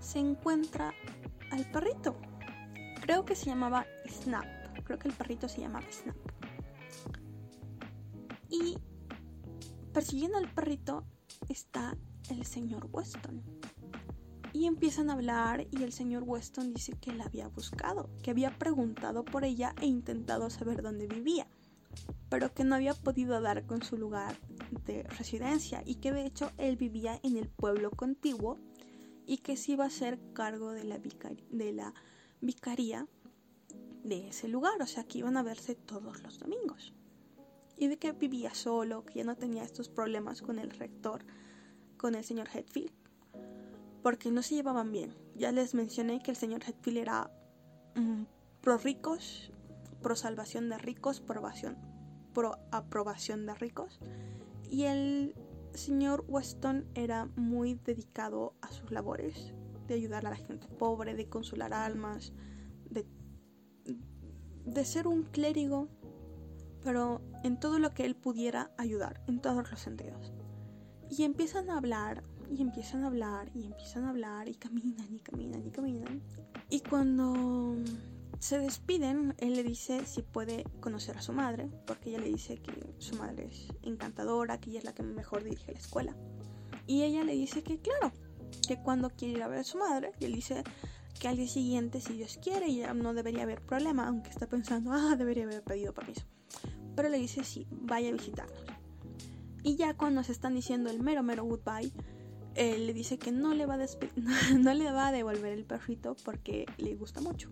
se 0.00 0.18
encuentra 0.18 0.92
al 1.50 1.70
perrito. 1.70 2.16
Creo 3.02 3.24
que 3.24 3.34
se 3.34 3.46
llamaba 3.46 3.84
Snap. 4.08 4.44
Creo 4.84 4.96
que 4.96 5.08
el 5.08 5.14
perrito 5.14 5.48
se 5.48 5.60
llamaba 5.60 5.84
Snap. 5.90 6.16
Y 8.48 8.78
persiguiendo 9.92 10.38
al 10.38 10.48
perrito 10.48 11.04
está 11.48 11.96
el 12.30 12.46
señor 12.46 12.88
Weston. 12.92 13.42
Y 14.52 14.66
empiezan 14.66 15.10
a 15.10 15.14
hablar 15.14 15.66
y 15.72 15.82
el 15.82 15.92
señor 15.92 16.22
Weston 16.24 16.72
dice 16.72 16.92
que 16.92 17.12
la 17.12 17.24
había 17.24 17.48
buscado, 17.48 18.08
que 18.22 18.30
había 18.30 18.56
preguntado 18.56 19.24
por 19.24 19.44
ella 19.44 19.74
e 19.80 19.86
intentado 19.86 20.48
saber 20.48 20.82
dónde 20.82 21.08
vivía, 21.08 21.48
pero 22.28 22.54
que 22.54 22.62
no 22.62 22.76
había 22.76 22.94
podido 22.94 23.40
dar 23.40 23.66
con 23.66 23.82
su 23.82 23.96
lugar 23.96 24.36
de 24.84 25.02
residencia 25.04 25.82
y 25.84 25.96
que 25.96 26.12
de 26.12 26.26
hecho 26.26 26.52
él 26.56 26.76
vivía 26.76 27.18
en 27.24 27.36
el 27.36 27.48
pueblo 27.48 27.90
contiguo 27.90 28.60
y 29.26 29.38
que 29.38 29.56
se 29.56 29.72
iba 29.72 29.84
a 29.84 29.88
hacer 29.88 30.20
cargo 30.34 30.70
de 30.70 30.84
la, 30.84 30.98
de 30.98 31.72
la 31.72 31.94
vicaría 32.42 33.06
de 34.04 34.28
ese 34.28 34.48
lugar, 34.48 34.82
o 34.82 34.86
sea 34.86 35.04
que 35.04 35.18
iban 35.18 35.36
a 35.38 35.42
verse 35.42 35.74
todos 35.74 36.22
los 36.22 36.38
domingos. 36.38 36.92
Y 37.78 37.88
de 37.88 37.96
que 37.98 38.12
vivía 38.12 38.54
solo, 38.54 39.06
que 39.06 39.20
ya 39.20 39.24
no 39.24 39.36
tenía 39.36 39.62
estos 39.62 39.88
problemas 39.88 40.42
con 40.42 40.58
el 40.58 40.70
rector, 40.70 41.24
con 41.96 42.14
el 42.14 42.24
señor 42.24 42.48
Hetfield, 42.52 42.92
porque 44.02 44.30
no 44.30 44.42
se 44.42 44.56
llevaban 44.56 44.92
bien. 44.92 45.14
Ya 45.36 45.52
les 45.52 45.74
mencioné 45.74 46.22
que 46.22 46.32
el 46.32 46.36
señor 46.36 46.62
Hetfield 46.64 46.98
era 46.98 47.30
mm, 47.94 48.24
pro 48.60 48.76
ricos, 48.76 49.52
pro 50.02 50.16
salvación 50.16 50.68
de 50.68 50.78
ricos, 50.78 51.20
aprobación, 51.20 51.78
pro 52.34 52.58
aprobación 52.72 53.46
de 53.46 53.54
ricos, 53.54 54.00
y 54.68 54.84
el 54.84 55.34
señor 55.74 56.24
Weston 56.28 56.86
era 56.94 57.26
muy 57.36 57.74
dedicado 57.74 58.54
a 58.60 58.72
sus 58.72 58.90
labores, 58.90 59.54
ayudar 59.94 60.26
a 60.26 60.30
la 60.30 60.36
gente 60.36 60.66
pobre, 60.68 61.14
de 61.14 61.28
consolar 61.28 61.72
almas, 61.72 62.32
de, 62.90 63.06
de 64.64 64.84
ser 64.84 65.06
un 65.06 65.24
clérigo, 65.24 65.88
pero 66.82 67.22
en 67.44 67.58
todo 67.58 67.78
lo 67.78 67.94
que 67.94 68.04
él 68.04 68.16
pudiera 68.16 68.72
ayudar, 68.78 69.22
en 69.26 69.40
todos 69.40 69.70
los 69.70 69.80
sentidos. 69.80 70.32
Y 71.10 71.24
empiezan 71.24 71.70
a 71.70 71.78
hablar, 71.78 72.24
y 72.50 72.62
empiezan 72.62 73.04
a 73.04 73.08
hablar, 73.08 73.50
y 73.54 73.66
empiezan 73.66 74.04
a 74.04 74.10
hablar, 74.10 74.48
y 74.48 74.54
caminan, 74.54 75.14
y 75.14 75.20
caminan, 75.20 75.66
y 75.66 75.70
caminan. 75.70 76.22
Y 76.70 76.80
cuando 76.80 77.76
se 78.38 78.58
despiden, 78.58 79.34
él 79.38 79.54
le 79.54 79.62
dice 79.62 80.04
si 80.04 80.22
puede 80.22 80.64
conocer 80.80 81.16
a 81.16 81.22
su 81.22 81.32
madre, 81.32 81.70
porque 81.86 82.10
ella 82.10 82.18
le 82.18 82.28
dice 82.28 82.56
que 82.56 82.94
su 82.98 83.16
madre 83.16 83.46
es 83.46 83.68
encantadora, 83.82 84.58
que 84.58 84.70
ella 84.70 84.80
es 84.80 84.84
la 84.84 84.94
que 84.94 85.02
mejor 85.02 85.44
dirige 85.44 85.72
la 85.72 85.78
escuela. 85.78 86.16
Y 86.86 87.02
ella 87.02 87.22
le 87.24 87.34
dice 87.34 87.62
que 87.62 87.78
claro, 87.78 88.12
que 88.66 88.76
cuando 88.76 89.10
quiere 89.10 89.34
ir 89.34 89.42
a 89.42 89.48
ver 89.48 89.60
a 89.60 89.64
su 89.64 89.78
madre, 89.78 90.12
y 90.18 90.24
él 90.26 90.34
dice 90.34 90.62
que 91.18 91.28
al 91.28 91.36
día 91.36 91.48
siguiente, 91.48 92.00
si 92.00 92.14
Dios 92.14 92.38
quiere, 92.42 92.74
ya 92.74 92.94
no 92.94 93.14
debería 93.14 93.42
haber 93.42 93.60
problema, 93.60 94.08
aunque 94.08 94.30
está 94.30 94.46
pensando, 94.46 94.92
ah, 94.92 95.14
debería 95.16 95.44
haber 95.44 95.62
pedido 95.62 95.92
permiso. 95.92 96.22
Pero 96.94 97.08
le 97.08 97.18
dice 97.18 97.44
sí, 97.44 97.66
vaya 97.70 98.08
a 98.08 98.12
visitarnos. 98.12 98.64
Y 99.62 99.76
ya 99.76 99.94
cuando 99.94 100.22
se 100.24 100.32
están 100.32 100.54
diciendo 100.54 100.90
el 100.90 101.00
mero 101.00 101.22
mero 101.22 101.44
goodbye, 101.44 101.92
él 102.54 102.86
le 102.86 102.92
dice 102.92 103.18
que 103.18 103.32
no 103.32 103.54
le 103.54 103.66
va 103.66 103.74
a, 103.74 103.78
no 104.58 104.74
le 104.74 104.90
va 104.90 105.08
a 105.08 105.12
devolver 105.12 105.52
el 105.52 105.64
perrito 105.64 106.16
porque 106.24 106.66
le 106.76 106.94
gusta 106.94 107.20
mucho. 107.20 107.50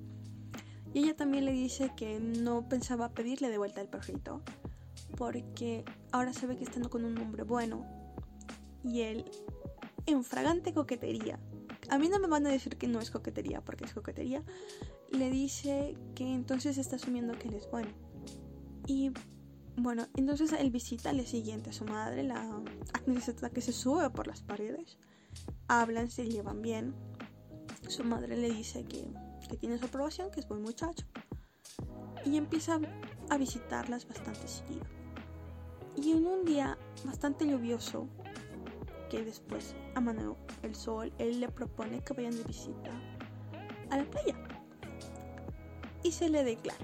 Y 0.93 1.01
ella 1.01 1.15
también 1.15 1.45
le 1.45 1.53
dice 1.53 1.93
que 1.97 2.19
no 2.19 2.69
pensaba 2.69 3.11
pedirle 3.11 3.49
de 3.49 3.59
vuelta 3.59 3.81
el 3.81 3.89
perrito, 3.89 4.43
porque 5.17 5.85
ahora 6.11 6.33
se 6.33 6.47
ve 6.47 6.57
que 6.57 6.65
está 6.65 6.81
con 6.89 7.05
un 7.05 7.17
hombre 7.19 7.45
bueno. 7.45 7.87
Y 8.83 9.03
él, 9.03 9.25
en 10.11 10.25
fragante 10.25 10.73
coquetería, 10.73 11.39
a 11.89 11.99
mí 11.99 12.09
no 12.09 12.19
me 12.19 12.29
van 12.29 12.47
a 12.47 12.51
decir 12.51 12.77
que 12.77 12.87
no 12.87 13.01
es 13.01 13.11
coquetería, 13.11 13.63
porque 13.63 13.85
es 13.85 13.95
coquetería, 13.95 14.43
le 15.11 15.31
dice 15.31 15.97
que 16.15 16.33
entonces 16.33 16.79
está 16.79 16.97
asumiendo 16.97 17.39
que 17.39 17.49
él 17.49 17.55
es 17.55 17.71
bueno. 17.71 17.91
Y 18.87 19.13
bueno, 19.77 20.07
entonces 20.17 20.53
él 20.53 20.71
visita 20.71 21.11
al 21.11 21.17
día 21.17 21.27
siguiente 21.27 21.71
a 21.71 21.73
su 21.73 21.85
madre, 21.85 22.23
la 22.23 22.63
Agnes 22.93 23.33
que 23.53 23.61
se 23.61 23.73
sube 23.73 24.11
por 24.11 24.27
las 24.27 24.43
paredes, 24.43 24.99
hablan, 25.69 26.11
se 26.11 26.29
llevan 26.29 26.63
bien. 26.63 26.95
Su 27.89 28.05
madre 28.05 28.37
le 28.37 28.51
dice 28.51 28.85
que 28.85 29.09
que 29.51 29.57
tiene 29.57 29.79
su 29.79 29.87
aprobación, 29.87 30.31
que 30.31 30.41
es 30.41 30.49
buen 30.49 30.63
muchacho. 30.63 31.05
Y 32.25 32.37
empieza 32.37 32.81
a 33.29 33.37
visitarlas 33.37 34.07
bastante 34.07 34.47
seguido. 34.47 34.87
Y 35.97 36.13
en 36.13 36.27
un 36.27 36.45
día 36.45 36.79
bastante 37.05 37.47
lluvioso, 37.47 38.09
que 39.11 39.25
después 39.25 39.75
amaneció 39.95 40.37
el 40.63 40.75
sol, 40.75 41.13
él 41.19 41.41
le 41.41 41.49
propone 41.49 42.03
que 42.03 42.15
vayan 42.15 42.37
de 42.37 42.45
visita 42.45 42.91
a 43.91 43.99
la 43.99 44.05
playa. 44.05 44.35
Y 46.03 46.13
se 46.13 46.31
le 46.31 46.45
declara. 46.45 46.79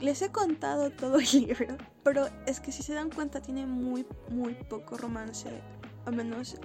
Les 0.00 0.20
he 0.20 0.30
contado 0.30 0.90
todo 0.90 1.18
el 1.18 1.32
libro, 1.32 1.76
pero 2.02 2.26
es 2.46 2.60
que 2.60 2.72
si 2.72 2.82
se 2.82 2.92
dan 2.92 3.10
cuenta 3.10 3.40
tiene 3.40 3.64
muy, 3.66 4.06
muy 4.30 4.54
poco 4.54 4.98
romance. 4.98 5.48
Al 6.04 6.14
menos 6.14 6.56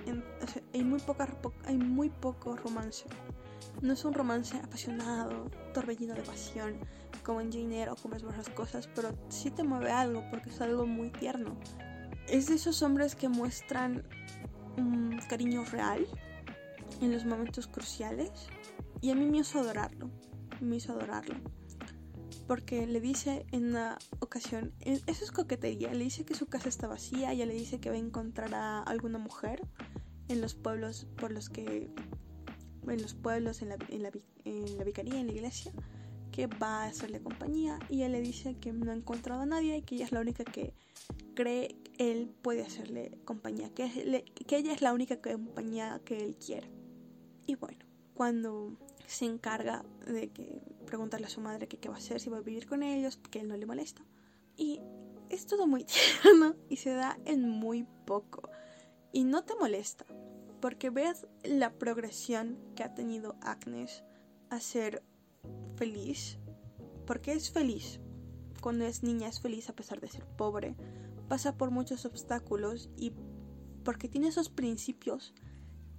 hay, 0.73 0.83
muy 0.83 0.99
poca, 0.99 1.27
hay 1.65 1.77
muy 1.77 2.09
poco 2.09 2.57
romance. 2.57 3.05
No 3.81 3.93
es 3.93 4.03
un 4.03 4.13
romance 4.13 4.57
apasionado, 4.57 5.49
torbellino 5.73 6.13
de 6.13 6.21
pasión, 6.21 6.75
como 7.23 7.41
en 7.41 7.51
Jane 7.51 7.81
Eyre 7.81 7.91
o 7.91 7.95
como 7.95 8.15
esas 8.15 8.49
cosas, 8.49 8.89
pero 8.93 9.09
sí 9.29 9.49
te 9.49 9.63
mueve 9.63 9.91
algo 9.91 10.23
porque 10.29 10.49
es 10.49 10.61
algo 10.61 10.85
muy 10.85 11.09
tierno. 11.09 11.55
Es 12.31 12.47
de 12.47 12.55
esos 12.55 12.81
hombres 12.81 13.15
que 13.15 13.27
muestran 13.27 14.07
un 14.77 15.19
cariño 15.27 15.65
real 15.65 16.07
en 17.01 17.11
los 17.11 17.25
momentos 17.25 17.67
cruciales 17.67 18.31
y 19.01 19.11
a 19.11 19.15
mí 19.15 19.25
me 19.25 19.39
hizo 19.39 19.59
adorarlo, 19.59 20.09
me 20.61 20.77
hizo 20.77 20.93
adorarlo. 20.93 21.35
Porque 22.47 22.87
le 22.87 23.01
dice 23.01 23.45
en 23.51 23.71
una 23.71 23.97
ocasión, 24.19 24.73
eso 24.79 25.25
es 25.25 25.31
coquetería, 25.33 25.93
le 25.93 26.05
dice 26.05 26.23
que 26.23 26.33
su 26.33 26.45
casa 26.45 26.69
está 26.69 26.87
vacía, 26.87 27.33
ella 27.33 27.45
le 27.45 27.53
dice 27.53 27.81
que 27.81 27.89
va 27.89 27.97
a 27.97 27.99
encontrar 27.99 28.55
a 28.55 28.81
alguna 28.81 29.17
mujer 29.17 29.67
en 30.29 30.39
los 30.39 30.55
pueblos 30.55 31.07
por 31.17 31.33
los 31.33 31.49
que 31.49 31.91
en 32.87 33.01
los 33.01 33.13
pueblos, 33.13 33.61
en 33.61 33.69
la, 33.69 33.77
en, 33.89 34.03
la, 34.03 34.11
en 34.45 34.77
la 34.77 34.85
vicaría, 34.85 35.19
en 35.19 35.27
la 35.27 35.33
iglesia, 35.33 35.73
que 36.31 36.47
va 36.47 36.83
a 36.83 36.85
hacerle 36.85 37.21
compañía 37.21 37.77
y 37.89 38.03
él 38.03 38.13
le 38.13 38.21
dice 38.21 38.55
que 38.55 38.71
no 38.71 38.89
ha 38.91 38.95
encontrado 38.95 39.41
a 39.41 39.45
nadie 39.45 39.75
y 39.75 39.81
que 39.81 39.95
ella 39.95 40.05
es 40.05 40.13
la 40.13 40.21
única 40.21 40.45
que 40.45 40.73
cree 41.35 41.75
él 41.97 42.33
puede 42.41 42.61
hacerle 42.61 43.17
compañía, 43.25 43.69
que, 43.73 43.85
ella 44.49 44.73
es 44.73 44.81
la 44.81 44.93
única 44.93 45.21
compañía 45.21 46.01
que 46.05 46.17
él 46.17 46.35
quiere. 46.35 46.69
Y 47.45 47.55
bueno, 47.55 47.85
cuando 48.13 48.77
se 49.07 49.25
encarga 49.25 49.83
de 50.05 50.31
preguntarle 50.85 51.27
a 51.27 51.29
su 51.29 51.41
madre 51.41 51.67
qué 51.67 51.89
va 51.89 51.95
a 51.95 51.97
hacer, 51.97 52.19
si 52.19 52.29
va 52.29 52.37
a 52.37 52.41
vivir 52.41 52.65
con 52.67 52.83
ellos, 52.83 53.17
que 53.29 53.39
él 53.39 53.47
no 53.47 53.57
le 53.57 53.65
molesta. 53.65 54.03
Y 54.57 54.81
es 55.29 55.45
todo 55.45 55.67
muy 55.67 55.85
tierno 56.23 56.55
y 56.69 56.77
se 56.77 56.91
da 56.91 57.17
en 57.25 57.47
muy 57.47 57.85
poco. 58.05 58.49
Y 59.13 59.23
no 59.23 59.43
te 59.43 59.55
molesta, 59.55 60.05
porque 60.61 60.89
ves 60.89 61.27
la 61.43 61.73
progresión 61.73 62.57
que 62.75 62.83
ha 62.83 62.93
tenido 62.93 63.35
Agnes 63.41 64.03
a 64.49 64.59
ser 64.59 65.03
feliz, 65.75 66.37
porque 67.05 67.33
es 67.33 67.51
feliz. 67.51 67.99
Cuando 68.61 68.85
es 68.85 69.01
niña 69.03 69.27
es 69.27 69.41
feliz 69.41 69.69
a 69.69 69.75
pesar 69.75 69.99
de 69.99 70.07
ser 70.07 70.25
pobre, 70.25 70.75
pasa 71.31 71.55
por 71.55 71.71
muchos 71.71 72.03
obstáculos 72.03 72.89
y 72.97 73.13
porque 73.85 74.09
tiene 74.09 74.27
esos 74.27 74.49
principios 74.49 75.33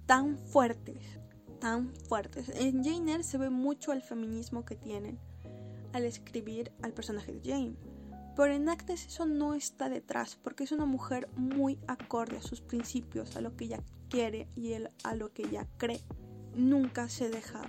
tan 0.05 0.37
fuertes, 0.37 1.19
tan 1.59 1.91
fuertes. 2.07 2.49
En 2.49 2.83
Jane 2.83 3.13
Eyre 3.13 3.23
se 3.23 3.39
ve 3.39 3.49
mucho 3.49 3.93
el 3.93 4.03
feminismo 4.03 4.63
que 4.63 4.75
tienen 4.75 5.17
al 5.91 6.05
escribir 6.05 6.71
al 6.83 6.93
personaje 6.93 7.33
de 7.33 7.41
Jane. 7.43 7.75
Pero 8.35 8.53
en 8.53 8.69
Agnes 8.69 9.07
eso 9.07 9.25
no 9.25 9.55
está 9.55 9.89
detrás, 9.89 10.35
porque 10.35 10.65
es 10.65 10.71
una 10.71 10.85
mujer 10.85 11.27
muy 11.35 11.79
acorde 11.87 12.37
a 12.37 12.43
sus 12.43 12.61
principios, 12.61 13.35
a 13.35 13.41
lo 13.41 13.55
que 13.55 13.65
ella 13.65 13.81
quiere 14.11 14.47
y 14.55 14.73
a 15.03 15.15
lo 15.15 15.33
que 15.33 15.47
ella 15.47 15.67
cree. 15.77 16.01
Nunca 16.55 17.09
se 17.09 17.31
deja 17.31 17.63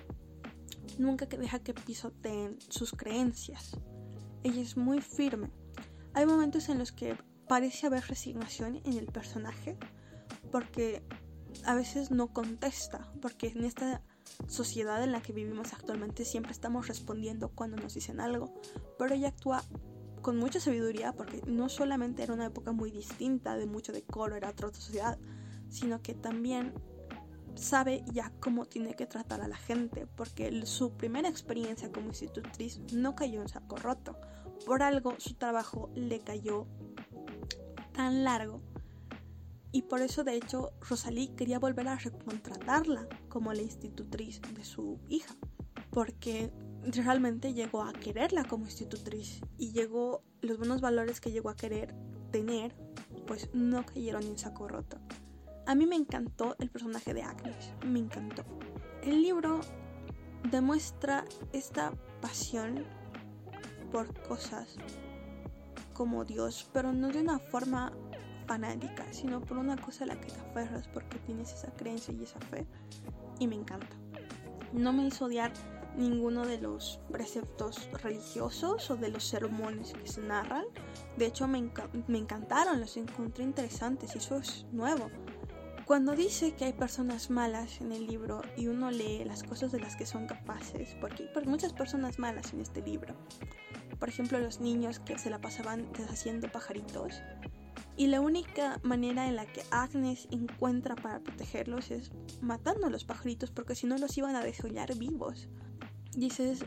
nunca 0.99 1.25
deja 1.25 1.61
que 1.61 1.73
pisoteen 1.73 2.59
sus 2.69 2.93
creencias. 2.93 3.79
Ella 4.43 4.61
es 4.61 4.77
muy 4.77 5.01
firme. 5.01 5.49
Hay 6.13 6.27
momentos 6.27 6.69
en 6.69 6.79
los 6.79 6.93
que 6.93 7.17
parece 7.55 7.87
haber 7.87 8.03
resignación 8.09 8.81
en 8.85 8.99
el 8.99 9.07
personaje 9.07 9.79
porque 10.51 11.05
a 11.65 11.77
veces 11.77 12.11
no 12.11 12.33
contesta, 12.33 13.13
porque 13.23 13.47
en 13.47 13.65
esta 13.65 14.03
sociedad 14.49 15.05
en 15.05 15.13
la 15.13 15.23
que 15.23 15.33
vivimos 15.33 15.73
actualmente 15.73 16.25
siempre 16.25 16.51
estamos 16.51 16.89
respondiendo 16.89 17.51
cuando 17.51 17.77
nos 17.77 17.95
dicen 17.95 18.19
algo, 18.19 18.53
pero 18.99 19.15
ella 19.15 19.29
actúa 19.29 19.63
con 20.21 20.37
mucha 20.37 20.59
sabiduría 20.59 21.13
porque 21.13 21.43
no 21.47 21.69
solamente 21.69 22.25
era 22.25 22.35
una 22.35 22.47
época 22.47 22.73
muy 22.73 22.91
distinta, 22.91 23.57
de 23.57 23.67
mucho 23.67 23.93
decoro, 23.93 24.35
era 24.35 24.51
otra 24.51 24.73
sociedad, 24.73 25.17
sino 25.69 26.03
que 26.03 26.15
también 26.15 26.75
sabe 27.55 28.05
ya 28.13 28.33
cómo 28.41 28.67
tiene 28.67 28.95
que 28.95 29.07
tratar 29.07 29.43
a 29.43 29.47
la 29.47 29.59
gente, 29.59 30.09
porque 30.17 30.67
su 30.67 30.97
primera 30.97 31.29
experiencia 31.29 31.93
como 31.93 32.09
institutriz 32.09 32.81
no 32.93 33.15
cayó 33.15 33.43
en 33.43 33.49
saco 33.49 33.77
roto. 33.77 34.19
Por 34.67 34.83
algo 34.83 35.15
su 35.19 35.35
trabajo 35.35 35.91
le 35.95 36.19
cayó 36.19 36.67
tan 37.95 38.25
largo. 38.25 38.61
Y 39.73 39.83
por 39.83 40.03
eso, 40.03 40.23
de 40.23 40.37
hecho, 40.37 40.73
Rosalí 40.81 41.29
quería 41.29 41.59
volver 41.59 41.89
a 41.89 41.97
recontratarla 41.97 43.09
como 43.29 43.53
la 43.53 43.63
institutriz 43.63 44.41
de 44.55 44.65
su 44.65 45.01
hija. 45.09 45.35
Porque 45.91 46.53
realmente 46.85 47.55
llegó 47.55 47.83
a 47.83 47.93
quererla 47.93 48.45
como 48.45 48.67
institutriz. 48.67 49.41
Y 49.59 49.73
llegó, 49.73 50.23
los 50.43 50.59
buenos 50.59 50.81
valores 50.81 51.21
que 51.21 51.33
llegó 51.33 51.49
a 51.49 51.57
querer 51.57 51.95
tener, 52.31 52.75
pues 53.27 53.49
no 53.53 53.85
cayeron 53.87 54.23
en 54.25 54.39
saco 54.39 54.69
roto. 54.69 54.99
A 55.67 55.75
mí 55.75 55.87
me 55.87 55.97
encantó 55.97 56.57
el 56.59 56.71
personaje 56.71 57.15
de 57.15 57.23
Agnes, 57.23 57.73
me 57.87 57.99
encantó. 57.99 58.45
El 59.03 59.23
libro 59.23 59.61
demuestra 60.51 61.25
esta 61.53 61.93
pasión 62.21 62.85
por 63.91 64.13
cosas 64.23 64.77
como 65.95 66.25
Dios, 66.25 66.69
pero 66.73 66.93
no 66.93 67.09
de 67.09 67.21
una 67.21 67.39
forma 67.39 67.93
fanática, 68.47 69.11
sino 69.13 69.41
por 69.41 69.57
una 69.57 69.77
cosa 69.77 70.05
a 70.05 70.09
la 70.09 70.21
que 70.21 70.31
te 70.31 70.41
aferras 70.41 70.87
porque 70.89 71.19
tienes 71.21 71.53
esa 71.53 71.73
creencia 71.73 72.13
y 72.13 72.23
esa 72.23 72.41
fe. 72.41 72.67
Y 73.39 73.47
me 73.47 73.57
encanta. 73.57 73.97
No 74.73 74.93
me 74.93 75.07
hizo 75.07 75.27
odiar 75.27 75.53
ninguno 75.97 76.45
de 76.45 76.59
los 76.59 77.01
preceptos 77.11 77.89
religiosos 78.03 78.91
o 78.91 78.97
de 78.97 79.09
los 79.09 79.25
sermones 79.25 79.93
que 79.93 80.07
se 80.07 80.21
narran. 80.21 80.65
De 81.17 81.27
hecho, 81.27 81.47
me, 81.47 81.59
encantaron, 81.59 82.81
los 82.81 82.97
encontré 82.97 83.45
interesantes 83.45 84.15
y 84.15 84.19
eso 84.19 84.37
es 84.37 84.67
nuevo. 84.73 85.11
Cuando 85.85 86.17
dice 86.17 86.55
que 86.55 86.65
hay 86.65 86.73
personas 86.73 87.31
malas 87.31 87.81
en 87.81 87.93
el 87.93 88.07
libro 88.07 88.41
y 88.57 88.69
uno 88.69 88.91
lee 88.91 89.23
las 89.25 89.43
cosas 89.43 89.71
de 89.71 89.81
las 89.81 89.97
que 89.97 90.07
son 90.07 90.27
capaces, 90.27 90.97
porque 90.99 91.29
hay 91.35 91.45
muchas 91.45 91.75
personas 91.75 92.19
malas 92.19 92.55
en 92.55 92.61
este 92.61 92.81
libro. 92.81 93.15
Por 93.99 94.09
ejemplo, 94.09 94.39
los 94.39 94.61
niños 94.61 94.99
que 94.99 95.19
se 95.19 95.31
la 95.31 95.41
pasaban 95.41 95.93
deshaciendo 95.93 96.51
pajaritos. 96.51 97.23
Y 97.97 98.09
la 98.09 98.21
única 98.21 98.81
manera 98.83 99.29
en 99.29 99.37
la 99.37 99.47
que 99.47 99.63
Agnes 99.71 100.27
encuentra 100.31 100.97
para 100.97 101.21
protegerlos 101.21 101.91
es 101.91 102.11
matando 102.41 102.89
a 102.89 102.91
los 102.91 103.05
pajaritos, 103.05 103.51
porque 103.51 103.77
si 103.77 103.87
no 103.87 103.97
los 103.99 104.17
iban 104.19 104.35
a 104.35 104.43
desollar 104.43 104.97
vivos. 104.97 105.49
Dices, 106.13 106.65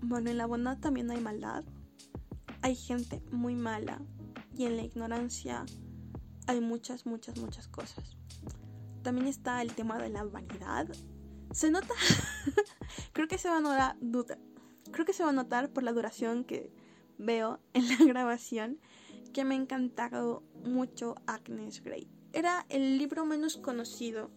bueno, 0.00 0.30
en 0.30 0.38
la 0.38 0.46
bondad 0.46 0.78
también 0.78 1.10
hay 1.10 1.20
maldad. 1.20 1.64
Hay 2.62 2.74
gente 2.74 3.22
muy 3.30 3.54
mala. 3.54 4.00
Y 4.56 4.64
en 4.64 4.76
la 4.76 4.82
ignorancia 4.82 5.64
hay 6.46 6.60
muchas, 6.60 7.06
muchas, 7.06 7.38
muchas 7.38 7.68
cosas. 7.68 8.16
También 9.02 9.28
está 9.28 9.62
el 9.62 9.72
tema 9.72 9.98
de 9.98 10.08
la 10.08 10.24
vanidad. 10.24 10.88
Se 11.52 11.70
nota, 11.70 11.94
creo 13.12 13.28
que 13.28 13.38
se 13.38 13.48
va 13.48 13.58
a 13.58 13.60
notar, 13.60 14.38
creo 14.90 15.04
que 15.04 15.12
se 15.12 15.22
va 15.22 15.30
a 15.30 15.32
notar 15.32 15.70
por 15.70 15.82
la 15.82 15.92
duración 15.92 16.44
que 16.44 16.72
veo 17.18 17.60
en 17.74 17.88
la 17.88 18.04
grabación 18.04 18.78
que 19.32 19.44
me 19.44 19.54
ha 19.54 19.58
encantado 19.58 20.42
mucho 20.64 21.14
Agnes 21.26 21.82
Grey. 21.82 22.08
Era 22.32 22.66
el 22.68 22.98
libro 22.98 23.24
menos 23.24 23.56
conocido 23.56 24.30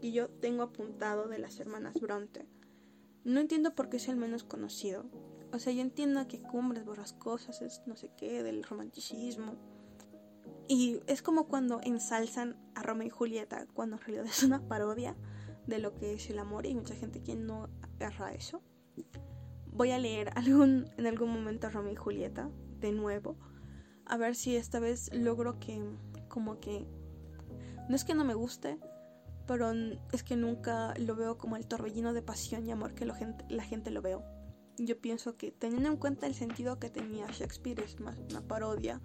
que 0.00 0.12
yo 0.12 0.28
tengo 0.28 0.62
apuntado 0.62 1.28
de 1.28 1.38
las 1.38 1.58
hermanas 1.60 1.94
Bronte. 2.00 2.46
No 3.24 3.40
entiendo 3.40 3.74
por 3.74 3.88
qué 3.88 3.96
es 3.96 4.08
el 4.08 4.16
menos 4.16 4.44
conocido. 4.44 5.06
O 5.52 5.58
sea, 5.58 5.72
yo 5.72 5.80
entiendo 5.80 6.28
que 6.28 6.42
Cumbres 6.42 6.84
Borrascosas 6.84 7.62
es 7.62 7.82
no 7.86 7.96
sé 7.96 8.10
qué, 8.16 8.42
del 8.42 8.62
romanticismo 8.62 9.56
y 10.68 11.00
es 11.06 11.22
como 11.22 11.48
cuando 11.48 11.80
ensalzan 11.82 12.56
a 12.74 12.82
Romeo 12.82 13.06
y 13.06 13.10
Julieta, 13.10 13.66
cuando 13.72 13.96
en 13.96 14.02
realidad 14.02 14.26
es 14.26 14.42
una 14.42 14.68
parodia 14.68 15.16
de 15.66 15.78
lo 15.78 15.94
que 15.94 16.12
es 16.12 16.28
el 16.28 16.38
amor 16.38 16.66
y 16.66 16.74
mucha 16.74 16.94
gente 16.94 17.22
que 17.22 17.34
no 17.34 17.70
agarra 17.80 18.34
eso. 18.34 18.62
Voy 19.78 19.92
a 19.92 19.98
leer 19.98 20.32
en 20.36 21.06
algún 21.06 21.32
momento 21.32 21.68
a 21.68 21.70
Romeo 21.70 21.92
y 21.92 21.94
Julieta 21.96 22.50
de 22.80 22.90
nuevo, 22.90 23.36
a 24.06 24.16
ver 24.16 24.34
si 24.34 24.56
esta 24.56 24.80
vez 24.80 25.08
logro 25.14 25.60
que, 25.60 25.80
como 26.26 26.58
que, 26.58 26.84
no 27.88 27.94
es 27.94 28.02
que 28.02 28.14
no 28.14 28.24
me 28.24 28.34
guste, 28.34 28.80
pero 29.46 29.70
es 30.12 30.24
que 30.24 30.34
nunca 30.34 30.94
lo 30.98 31.14
veo 31.14 31.38
como 31.38 31.56
el 31.56 31.68
torbellino 31.68 32.12
de 32.12 32.22
pasión 32.22 32.66
y 32.66 32.72
amor 32.72 32.94
que 32.94 33.06
la 33.06 33.14
gente, 33.14 33.90
lo 33.92 34.02
veo. 34.02 34.24
Yo 34.78 35.00
pienso 35.00 35.36
que 35.36 35.52
teniendo 35.52 35.88
en 35.88 35.96
cuenta 35.96 36.26
el 36.26 36.34
sentido 36.34 36.80
que 36.80 36.90
tenía 36.90 37.28
Shakespeare 37.28 37.80
es 37.80 38.00
más 38.00 38.18
una 38.18 38.40
parodia 38.40 39.00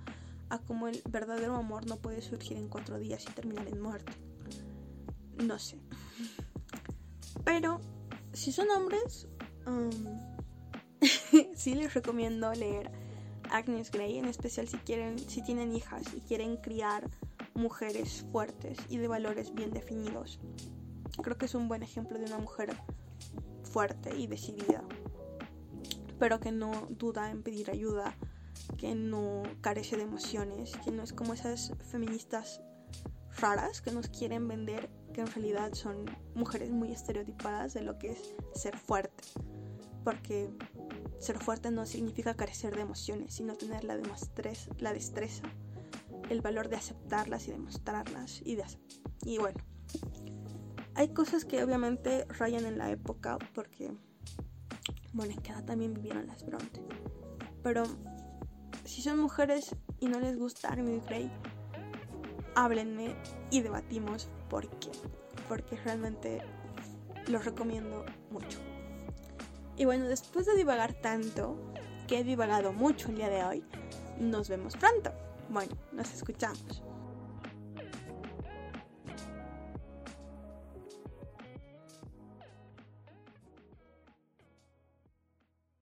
a 0.49 0.57
cómo 0.57 0.87
el 0.87 1.03
verdadero 1.07 1.55
amor 1.55 1.85
no 1.85 1.97
puede 1.97 2.23
surgir 2.23 2.57
en 2.57 2.67
cuatro 2.67 2.97
días 2.97 3.23
y 3.29 3.31
terminar 3.33 3.67
en 3.67 3.79
muerte. 3.79 4.13
No 5.37 5.59
sé. 5.59 5.79
Pero 7.43 7.79
si 8.33 8.51
son 8.51 8.69
hombres, 8.71 9.27
sí 11.55 11.75
les 11.75 11.93
recomiendo 11.93 12.51
leer 12.53 12.91
Agnes 13.51 13.91
Grey, 13.91 14.17
en 14.17 14.25
especial 14.25 14.67
si 14.67 14.77
quieren, 14.77 15.19
si 15.19 15.41
tienen 15.43 15.75
hijas 15.75 16.03
y 16.15 16.21
quieren 16.21 16.57
criar 16.57 17.09
mujeres 17.53 18.25
fuertes 18.31 18.77
y 18.89 18.97
de 18.97 19.07
valores 19.07 19.53
bien 19.53 19.71
definidos. 19.71 20.39
Creo 21.21 21.37
que 21.37 21.45
es 21.45 21.55
un 21.55 21.67
buen 21.67 21.83
ejemplo 21.83 22.17
de 22.17 22.25
una 22.25 22.39
mujer 22.39 22.75
fuerte 23.63 24.15
y 24.15 24.27
decidida, 24.27 24.83
pero 26.19 26.39
que 26.39 26.51
no 26.51 26.87
duda 26.89 27.29
en 27.29 27.43
pedir 27.43 27.69
ayuda 27.69 28.15
que 28.77 28.95
no 28.95 29.43
carece 29.61 29.97
de 29.97 30.03
emociones, 30.03 30.73
que 30.83 30.91
no 30.91 31.03
es 31.03 31.13
como 31.13 31.33
esas 31.33 31.73
feministas 31.91 32.61
raras 33.37 33.81
que 33.81 33.91
nos 33.91 34.07
quieren 34.07 34.47
vender, 34.47 34.89
que 35.13 35.21
en 35.21 35.27
realidad 35.27 35.73
son 35.73 36.05
mujeres 36.35 36.71
muy 36.71 36.91
estereotipadas 36.91 37.73
de 37.73 37.81
lo 37.81 37.97
que 37.97 38.11
es 38.11 38.35
ser 38.55 38.77
fuerte. 38.77 39.23
Porque 40.03 40.49
ser 41.19 41.39
fuerte 41.39 41.71
no 41.71 41.85
significa 41.85 42.35
carecer 42.35 42.75
de 42.75 42.81
emociones, 42.81 43.33
sino 43.33 43.55
tener 43.55 43.83
la, 43.83 43.97
la 44.79 44.93
destreza, 44.93 45.43
el 46.29 46.41
valor 46.41 46.69
de 46.69 46.75
aceptarlas 46.75 47.47
y 47.47 47.51
demostrarlas. 47.51 48.41
Y, 48.43 48.55
de, 48.55 48.63
y 49.23 49.37
bueno, 49.37 49.59
hay 50.95 51.09
cosas 51.09 51.45
que 51.45 51.63
obviamente 51.63 52.25
rayan 52.25 52.65
en 52.65 52.77
la 52.77 52.91
época 52.91 53.37
porque, 53.53 53.91
bueno, 55.13 55.33
en 55.33 55.41
cada 55.41 55.65
también 55.65 55.93
vivieron 55.93 56.27
las 56.27 56.45
Bronte. 56.45 56.81
Pero 57.63 57.83
si 58.83 59.01
son 59.01 59.19
mujeres 59.19 59.75
y 59.99 60.07
no 60.07 60.19
les 60.19 60.37
gusta 60.37 60.69
Agnes 60.69 61.05
Grey, 61.05 61.31
háblenme 62.55 63.15
y 63.49 63.61
debatimos 63.61 64.29
por 64.49 64.69
qué. 64.79 64.91
Porque 65.47 65.75
realmente 65.77 66.41
los 67.27 67.45
recomiendo 67.45 68.05
mucho. 68.29 68.59
Y 69.77 69.85
bueno, 69.85 70.05
después 70.05 70.45
de 70.45 70.55
divagar 70.55 70.93
tanto, 70.93 71.57
que 72.07 72.19
he 72.19 72.23
divagado 72.23 72.73
mucho 72.73 73.09
el 73.09 73.15
día 73.15 73.29
de 73.29 73.43
hoy, 73.43 73.63
nos 74.19 74.49
vemos 74.49 74.75
pronto. 74.75 75.11
Bueno, 75.49 75.75
nos 75.91 76.13
escuchamos. 76.13 76.83